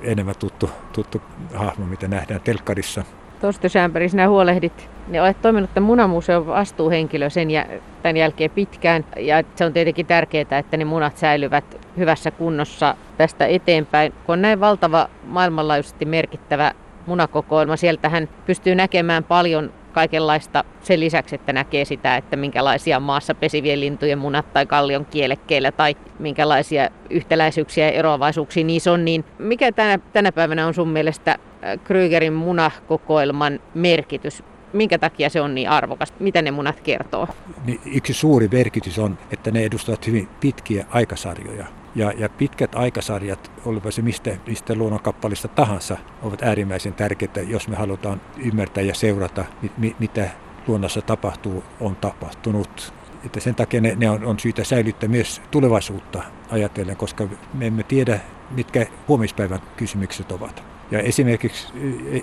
enemmän 0.03 0.35
tuttu, 0.39 0.69
tuttu 0.93 1.21
hahmo, 1.53 1.85
mitä 1.85 2.07
nähdään 2.07 2.41
telkkarissa. 2.41 3.03
Torsten 3.41 3.69
Schämberg, 3.69 4.09
sinä 4.09 4.29
huolehdit, 4.29 4.89
niin 5.07 5.21
olet 5.21 5.41
toiminut 5.41 5.73
tämän 5.73 5.87
munamuseon 5.87 6.47
vastuuhenkilö 6.47 7.29
sen 7.29 7.51
ja 7.51 7.65
tämän 8.03 8.17
jälkeen 8.17 8.51
pitkään. 8.51 9.05
Ja 9.17 9.43
se 9.55 9.65
on 9.65 9.73
tietenkin 9.73 10.05
tärkeää, 10.05 10.57
että 10.59 10.77
ne 10.77 10.85
munat 10.85 11.17
säilyvät 11.17 11.63
hyvässä 11.97 12.31
kunnossa 12.31 12.95
tästä 13.17 13.45
eteenpäin. 13.45 14.13
Kun 14.25 14.33
on 14.33 14.41
näin 14.41 14.59
valtava 14.59 15.09
maailmanlaajuisesti 15.23 16.05
merkittävä 16.05 16.71
munakokoelma, 17.05 17.75
sieltähän 17.75 18.29
pystyy 18.45 18.75
näkemään 18.75 19.23
paljon 19.23 19.73
kaikenlaista 19.93 20.63
sen 20.81 20.99
lisäksi, 20.99 21.35
että 21.35 21.53
näkee 21.53 21.85
sitä, 21.85 22.17
että 22.17 22.35
minkälaisia 22.35 22.99
maassa 22.99 23.35
pesivien 23.35 23.79
lintujen 23.79 24.19
munat 24.19 24.53
tai 24.53 24.65
kallion 24.65 25.05
kielekkeillä 25.05 25.71
tai 25.71 25.95
minkälaisia 26.19 26.89
yhtäläisyyksiä 27.09 27.85
ja 27.85 27.91
eroavaisuuksia 27.91 28.63
niissä 28.63 28.91
on, 28.91 29.05
niin 29.05 29.25
mikä 29.39 29.71
tänä, 29.71 29.99
tänä 30.13 30.31
päivänä 30.31 30.67
on 30.67 30.73
sun 30.73 30.89
mielestä 30.89 31.37
Krygerin 31.83 32.33
munakokoelman 32.33 33.59
merkitys? 33.73 34.43
Minkä 34.73 34.97
takia 34.97 35.29
se 35.29 35.41
on 35.41 35.55
niin 35.55 35.69
arvokas? 35.69 36.13
Mitä 36.19 36.41
ne 36.41 36.51
munat 36.51 36.79
kertoo? 36.79 37.27
Niin 37.65 37.79
yksi 37.85 38.13
suuri 38.13 38.49
merkitys 38.51 38.99
on, 38.99 39.17
että 39.31 39.51
ne 39.51 39.63
edustavat 39.63 40.07
hyvin 40.07 40.27
pitkiä 40.39 40.85
aikasarjoja. 40.89 41.65
Ja, 41.95 42.13
ja 42.17 42.29
pitkät 42.29 42.75
aikasarjat, 42.75 43.51
olipa 43.65 43.91
se 43.91 44.01
mistä, 44.01 44.31
mistä 44.47 44.75
luonnonkappalista 44.75 45.47
tahansa, 45.47 45.97
ovat 46.21 46.43
äärimmäisen 46.43 46.93
tärkeitä, 46.93 47.41
jos 47.41 47.67
me 47.67 47.75
halutaan 47.75 48.21
ymmärtää 48.37 48.83
ja 48.83 48.93
seurata, 48.93 49.45
mit, 49.77 49.99
mitä 49.99 50.29
luonnossa 50.67 51.01
tapahtuu, 51.01 51.63
on 51.79 51.95
tapahtunut. 51.95 52.93
Että 53.25 53.39
sen 53.39 53.55
takia 53.55 53.81
ne, 53.81 53.95
ne 53.97 54.09
on, 54.09 54.25
on 54.25 54.39
syytä 54.39 54.63
säilyttää 54.63 55.09
myös 55.09 55.41
tulevaisuutta 55.51 56.23
ajatellen, 56.49 56.97
koska 56.97 57.27
me 57.53 57.67
emme 57.67 57.83
tiedä, 57.83 58.19
mitkä 58.51 58.85
huomispäivän 59.07 59.59
kysymykset 59.77 60.31
ovat. 60.31 60.70
Ja 60.91 60.99
esimerkiksi, 60.99 61.67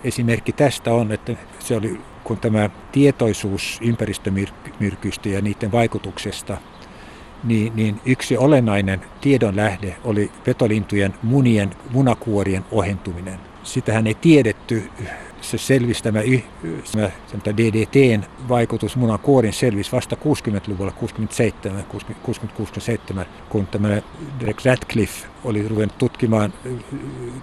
esimerkki 0.04 0.52
tästä 0.52 0.94
on, 0.94 1.12
että 1.12 1.36
se 1.58 1.76
oli, 1.76 2.00
kun 2.24 2.38
tämä 2.38 2.70
tietoisuus 2.92 3.78
ympäristömyrkyistä 3.82 5.28
ja 5.28 5.40
niiden 5.40 5.72
vaikutuksesta 5.72 6.58
niin, 7.44 7.76
niin 7.76 8.00
yksi 8.06 8.36
olennainen 8.36 9.00
tiedon 9.20 9.56
lähde 9.56 9.96
oli 10.04 10.30
petolintujen 10.44 11.14
munien, 11.22 11.70
munakuorien 11.90 12.64
ohentuminen. 12.70 13.38
Sitähän 13.62 14.06
ei 14.06 14.14
tiedetty. 14.14 14.90
Se 15.40 15.58
selvisi 15.58 16.02
tämä, 16.02 16.20
tämä 17.44 17.56
DDTn 17.56 18.22
vaikutus 18.48 18.96
munakuorin 18.96 19.52
selvisi 19.52 19.92
vasta 19.92 20.16
60-luvulla, 20.16 20.92
67, 20.92 21.84
66-67, 23.22 23.24
kun 23.48 23.66
tämä 23.66 23.88
Derek 24.40 24.64
Radcliffe 24.64 25.26
oli 25.44 25.68
ruvennut 25.68 25.98
tutkimaan, 25.98 26.52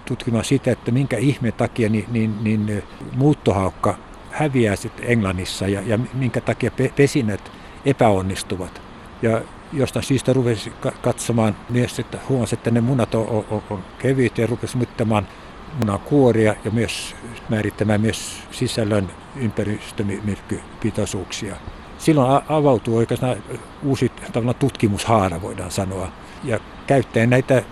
tutkimaan 0.04 0.44
sitä, 0.44 0.70
että 0.70 0.90
minkä 0.90 1.16
ihmeen 1.16 1.54
takia 1.54 1.88
niin, 1.88 2.06
niin, 2.10 2.44
niin 2.44 2.82
muuttohaukka 3.16 3.98
häviää 4.30 4.76
sitten 4.76 5.10
Englannissa 5.10 5.68
ja, 5.68 5.82
ja 5.86 5.98
minkä 6.14 6.40
takia 6.40 6.70
pesinnät 6.96 7.52
epäonnistuvat. 7.84 8.82
Ja 9.22 9.42
jostain 9.72 10.04
syystä 10.04 10.32
rupesi 10.32 10.72
katsomaan 11.02 11.56
myös, 11.68 11.98
että 11.98 12.18
huomasi, 12.28 12.54
että 12.54 12.70
ne 12.70 12.80
munat 12.80 13.14
on, 13.14 13.44
on, 13.50 13.62
on 13.70 13.84
kevyitä 13.98 14.40
ja 14.40 14.46
rupesi 14.46 14.76
mittamaan 14.76 15.28
munan 15.76 15.98
kuoria 15.98 16.54
ja 16.64 16.70
myös 16.70 17.16
määrittämään 17.48 18.00
myös 18.00 18.42
sisällön 18.50 19.10
ympäristömyrkkypitoisuuksia. 19.36 21.56
Silloin 21.98 22.42
avautuu 22.48 22.96
oikeastaan 22.96 23.36
uusi 23.84 24.12
tutkimushaara, 24.58 25.42
voidaan 25.42 25.70
sanoa. 25.70 26.08
Ja 26.44 26.60
käyttäen 26.86 27.30
näitä 27.30 27.62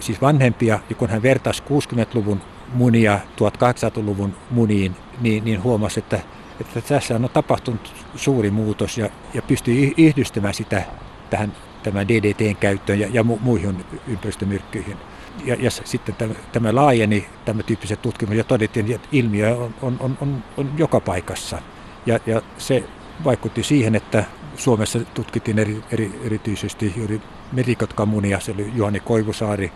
siis 0.00 0.20
vanhempia, 0.20 0.80
ja 0.90 0.96
kun 0.96 1.08
hän 1.08 1.22
vertasi 1.22 1.62
60-luvun 1.62 2.40
munia 2.74 3.20
1800-luvun 3.36 4.34
muniin, 4.50 4.96
niin, 5.20 5.44
niin 5.44 5.62
huomasi, 5.62 6.00
että, 6.00 6.20
että 6.60 6.80
tässä 6.80 7.16
on 7.16 7.30
tapahtunut 7.32 7.92
suuri 8.16 8.50
muutos 8.50 8.98
ja, 8.98 9.08
ja 9.34 9.42
pystyi 9.42 9.94
yhdistämään 9.98 10.54
sitä 10.54 10.82
tähän 11.30 11.52
tämän 11.82 12.08
DDTn 12.08 12.56
käyttöön 12.56 13.00
ja, 13.00 13.08
ja 13.12 13.24
mu, 13.24 13.38
muihin 13.42 13.84
ympäristömyrkkyihin. 14.08 14.96
Ja, 15.44 15.56
ja 15.58 15.70
sitten 15.70 16.14
tämä, 16.14 16.34
tämä 16.52 16.74
laajeni, 16.74 17.26
tämä 17.44 17.62
tyyppiset 17.62 18.02
tutkimukset, 18.02 18.38
ja 18.38 18.44
todettiin, 18.44 18.92
että 18.92 19.08
ilmiö 19.12 19.56
on, 19.56 19.74
on, 19.82 20.18
on, 20.20 20.44
on, 20.56 20.72
joka 20.78 21.00
paikassa. 21.00 21.58
Ja, 22.06 22.20
ja 22.26 22.42
se 22.58 22.84
vaikutti 23.24 23.62
siihen, 23.62 23.94
että 23.94 24.24
Suomessa 24.56 25.00
tutkittiin 25.14 25.58
eri, 25.58 25.82
eri, 25.92 26.20
erityisesti 26.24 26.92
juuri 26.96 27.20
merikotkamunia, 27.52 28.40
se 28.40 28.52
oli 28.52 28.72
Juhani 28.74 29.00
Koivusaari, 29.00 29.72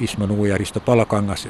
Ismo 0.00 0.26
Nuu 0.26 0.44
ja 0.44 0.58
Risto 0.58 0.80
Palakangas, 0.80 1.48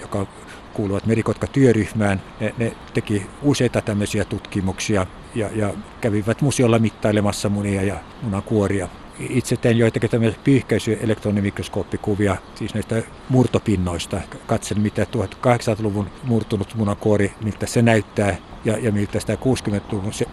joka 0.00 0.26
kuuluvat 0.74 1.06
merikotka-työryhmään. 1.06 2.22
Ne, 2.40 2.54
ne 2.58 2.72
teki 2.94 3.26
useita 3.42 3.80
tämmöisiä 3.80 4.24
tutkimuksia 4.24 5.06
ja, 5.34 5.50
ja 5.54 5.74
kävivät 6.00 6.42
museolla 6.42 6.78
mittailemassa 6.78 7.48
munia 7.48 7.82
ja 7.82 7.96
munakuoria. 8.22 8.88
Itse 9.18 9.56
tein 9.56 9.78
joitakin 9.78 10.10
tämmöisiä 10.10 10.40
pyyhkäisyelektronimikroskooppikuvia, 10.44 12.36
siis 12.54 12.74
näistä 12.74 13.02
murtopinnoista. 13.28 14.20
Katselin, 14.46 14.82
mitä 14.82 15.04
1800-luvun 15.04 16.10
murtunut 16.24 16.74
munakuori, 16.74 17.32
miltä 17.44 17.66
se 17.66 17.82
näyttää 17.82 18.36
ja, 18.64 18.78
ja 18.78 18.92
miltä 18.92 19.20
sitä 19.20 19.34
60-luvun 19.34 20.12
se, 20.12 20.26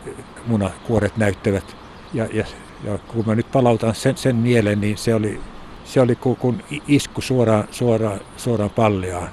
munakuoret 0.48 1.17
näyttävät. 1.17 1.76
Ja, 2.13 2.28
ja, 2.34 2.46
ja 2.84 2.98
kun 2.98 3.26
mä 3.26 3.36
nyt 3.36 3.52
palautan 3.52 3.96
sen, 3.96 4.17
sen 4.17 4.36
mieleen, 4.36 4.82
niin 4.82 4.98
se 4.98 5.15
oli, 5.15 5.39
se 5.86 6.02
oli 6.02 6.15
kun 6.15 6.63
isku 6.88 7.22
suoraan, 7.22 7.67
suoraan, 7.72 8.20
suoraan 8.38 8.70
palliaan. 8.70 9.30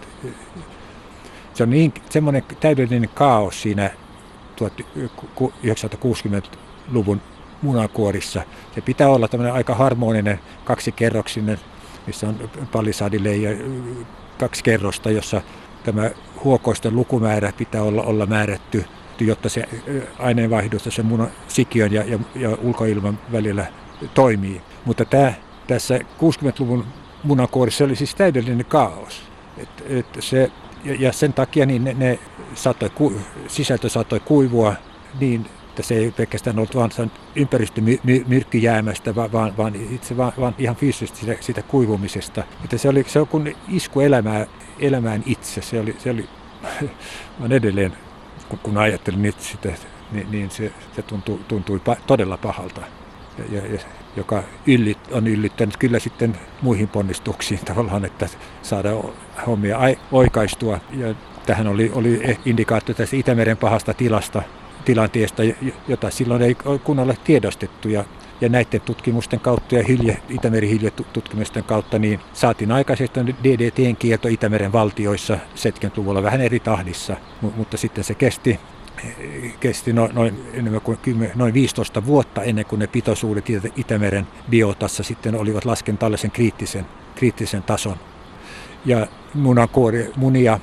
Se 1.54 1.62
on 1.62 1.70
niin, 1.70 1.94
semmoinen 2.10 2.42
täydellinen 2.60 3.10
kaos 3.14 3.62
siinä 3.62 3.90
1960-luvun 4.56 7.20
munakuorissa. 7.62 8.42
Se 8.74 8.80
pitää 8.80 9.08
olla 9.08 9.28
tämmöinen 9.28 9.54
aika 9.54 9.74
harmoninen 9.74 10.40
kaksikerroksinen, 10.64 11.58
missä 12.06 12.28
on 12.28 12.50
palisadille 12.72 13.36
ja 13.36 13.50
kaksi 14.38 14.64
kerrosta, 14.64 15.10
jossa 15.10 15.42
tämä 15.84 16.10
huokoisten 16.44 16.96
lukumäärä 16.96 17.52
pitää 17.56 17.82
olla, 17.82 18.02
olla 18.02 18.26
määrätty, 18.26 18.84
jotta 19.20 19.48
se 19.48 19.64
aineenvaihdosta 20.18 20.90
sen 20.90 21.06
munan 21.06 21.30
sikiön 21.48 21.92
ja, 21.92 22.04
ja, 22.04 22.18
ja 22.34 22.58
ulkoilman 22.62 23.18
välillä 23.32 23.66
toimii. 24.14 24.62
Mutta 24.84 25.04
tämä, 25.04 25.32
tässä 25.66 25.98
60-luvun 25.98 26.84
munakuorissa 27.22 27.84
oli 27.84 27.96
siis 27.96 28.14
täydellinen 28.14 28.66
kaos. 28.66 29.22
Et, 29.56 29.68
et 29.86 30.06
se, 30.18 30.50
ja, 30.84 30.94
ja 30.98 31.12
sen 31.12 31.32
takia 31.32 31.66
niin 31.66 31.84
ne, 31.84 31.94
ne 31.98 32.18
saattoi, 32.54 32.90
sisältö 33.46 33.88
saattoi 33.88 34.20
kuivua 34.20 34.74
niin 35.20 35.46
että 35.78 35.88
se 35.88 35.94
ei 35.94 36.10
pelkästään 36.10 36.58
ollut 36.58 36.74
vain 36.74 37.10
ympäristömyrkkyjäämästä, 37.36 39.14
vaan, 39.14 39.56
vaan 39.56 39.74
itse 39.90 40.16
vaan, 40.16 40.32
vaan 40.40 40.54
ihan 40.58 40.76
fyysisesti 40.76 41.20
sitä, 41.20 41.36
sitä 41.40 41.62
kuivumisesta. 41.62 42.42
Että 42.64 42.78
se 42.78 42.88
oli 42.88 43.04
se 43.08 43.20
kun 43.30 43.48
isku 43.68 44.00
elämää, 44.00 44.46
elämään 44.78 45.22
itse. 45.26 45.62
Se 45.62 45.80
oli, 45.80 45.96
se 45.98 46.10
oli 46.10 46.28
vaan 47.40 47.52
edelleen, 47.52 47.92
kun, 48.48 48.58
kun 48.58 48.78
ajattelin 48.78 49.22
nyt 49.22 49.40
sitä, 49.40 49.72
niin, 50.12 50.30
niin 50.30 50.50
se, 50.50 50.72
se 50.96 51.02
tuntui, 51.02 51.40
tuntui 51.48 51.78
pa, 51.78 51.96
todella 52.06 52.36
pahalta. 52.36 52.80
Ja, 53.38 53.44
ja, 53.58 53.66
ja, 53.66 53.78
joka 54.16 54.42
yllit, 54.66 54.98
on 55.12 55.26
yllittänyt 55.26 55.76
kyllä 55.76 55.98
sitten 55.98 56.38
muihin 56.62 56.88
ponnistuksiin 56.88 57.60
tavallaan, 57.74 58.04
että 58.04 58.28
saada 58.62 58.90
hommia 59.46 59.78
oikaistua. 60.12 60.80
Ja 60.92 61.14
tähän 61.46 61.66
oli, 61.66 61.90
oli 61.94 62.38
indikaatio 62.44 62.94
tästä 62.94 63.16
Itämeren 63.16 63.56
pahasta 63.56 63.94
tilasta, 63.94 64.42
tilanteesta, 64.84 65.42
jota 65.88 66.10
silloin 66.10 66.42
ei 66.42 66.56
kunnolla 66.84 67.14
tiedostettu. 67.24 67.88
Ja, 67.88 68.04
ja 68.40 68.48
näiden 68.48 68.80
tutkimusten 68.80 69.40
kautta 69.40 69.74
ja 69.74 69.84
hilje, 69.84 70.18
Itämeri 70.28 70.92
tutkimusten 71.12 71.64
kautta 71.64 71.98
niin 71.98 72.20
saatiin 72.32 72.72
aikaisesti 72.72 73.20
DDTn 73.44 73.96
kielto 73.96 74.28
Itämeren 74.28 74.72
valtioissa 74.72 75.38
70-luvulla 75.54 76.22
vähän 76.22 76.40
eri 76.40 76.60
tahdissa, 76.60 77.16
mutta 77.56 77.76
sitten 77.76 78.04
se 78.04 78.14
kesti 78.14 78.60
kesti 79.60 79.92
noin, 79.92 80.14
noin, 80.14 80.44
enemmän 80.52 80.80
kuin 80.80 80.98
10, 80.98 81.32
noin 81.34 81.54
15 81.54 82.06
vuotta 82.06 82.42
ennen 82.42 82.66
kuin 82.66 82.78
ne 82.78 82.86
pitoisuudet 82.86 83.44
Itämeren 83.76 84.26
biotassa 84.50 85.02
sitten 85.02 85.34
olivat 85.34 85.64
lasken 85.64 85.98
tällaisen 85.98 86.30
kriittisen, 86.30 86.86
kriittisen 87.14 87.62
tason. 87.62 87.96
Ja 88.84 89.06
munakuori, 89.34 90.10
munia, 90.16 90.60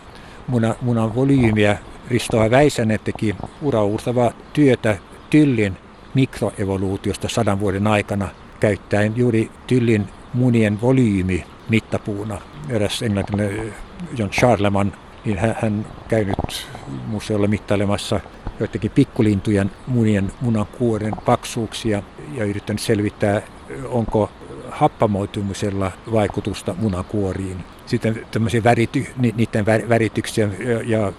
muna, 0.47 0.75
munan 0.81 1.15
volyymiä 1.15 1.77
Ristoa 2.09 2.51
Väisänen 2.51 2.99
teki 3.03 3.35
uraurtavaa 3.61 4.31
työtä 4.53 4.97
tyllin 5.29 5.77
mikroevoluutiosta 6.13 7.29
sadan 7.29 7.59
vuoden 7.59 7.87
aikana 7.87 8.27
käyttäen 8.59 9.13
juuri 9.15 9.51
tyllin 9.67 10.07
munien 10.33 10.81
volyymi 10.81 11.43
mittapuuna. 11.69 12.41
Eräs 12.69 13.01
englantilainen 13.01 13.73
John 14.17 14.29
Charleman, 14.29 14.93
niin 15.25 15.37
hän, 15.37 15.55
hän 15.61 15.85
käynyt 16.07 16.67
museolla 17.07 17.47
mittailemassa 17.47 18.19
joidenkin 18.59 18.91
pikkulintujen 18.91 19.71
munien 19.87 20.31
munankuoren 20.41 21.13
paksuuksia 21.25 22.03
ja 22.33 22.45
yrittänyt 22.45 22.81
selvittää, 22.81 23.41
onko 23.89 24.31
happamoitumisella 24.69 25.91
vaikutusta 26.11 26.75
munakuoriin. 26.77 27.57
Sitten 27.85 28.25
tämmöisiä 28.31 28.63
värity, 28.63 29.05
niiden 29.17 29.65
värityksiä 29.65 30.49
ja 30.85 31.13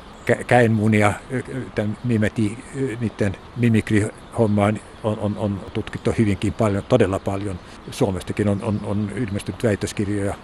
käenmunia, 0.46 1.12
tämän 1.74 1.98
mimeti, 2.04 2.58
niiden 3.00 3.36
mimikri-hommaan 3.56 4.80
on, 5.04 5.18
on, 5.18 5.38
on, 5.38 5.60
tutkittu 5.74 6.14
hyvinkin 6.18 6.52
paljon, 6.52 6.82
todella 6.88 7.18
paljon. 7.18 7.58
Suomestakin 7.90 8.48
on, 8.48 8.62
on, 8.62 8.80
on 8.84 9.10
ilmestynyt 9.16 9.64
väitöskirjoja 9.64 10.34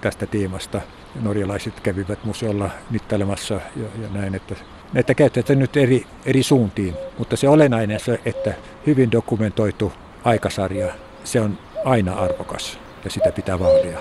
tästä 0.00 0.26
teemasta. 0.26 0.80
Norjalaiset 1.22 1.80
kävivät 1.80 2.24
museolla 2.24 2.70
mittailemassa 2.90 3.54
ja, 3.54 3.86
ja 4.02 4.08
näin, 4.12 4.34
että 4.34 4.54
näitä 4.92 5.14
käytetään 5.14 5.58
nyt 5.58 5.76
eri, 5.76 6.06
eri 6.26 6.42
suuntiin. 6.42 6.94
Mutta 7.18 7.36
se 7.36 7.48
olennainen 7.48 8.00
se, 8.00 8.20
että 8.24 8.54
hyvin 8.86 9.12
dokumentoitu 9.12 9.92
aikasarja, 10.24 10.92
se 11.24 11.40
on 11.40 11.58
aina 11.84 12.14
arvokas 12.14 12.78
ja 13.04 13.10
sitä 13.10 13.32
pitää 13.32 13.58
vaalia. 13.58 13.98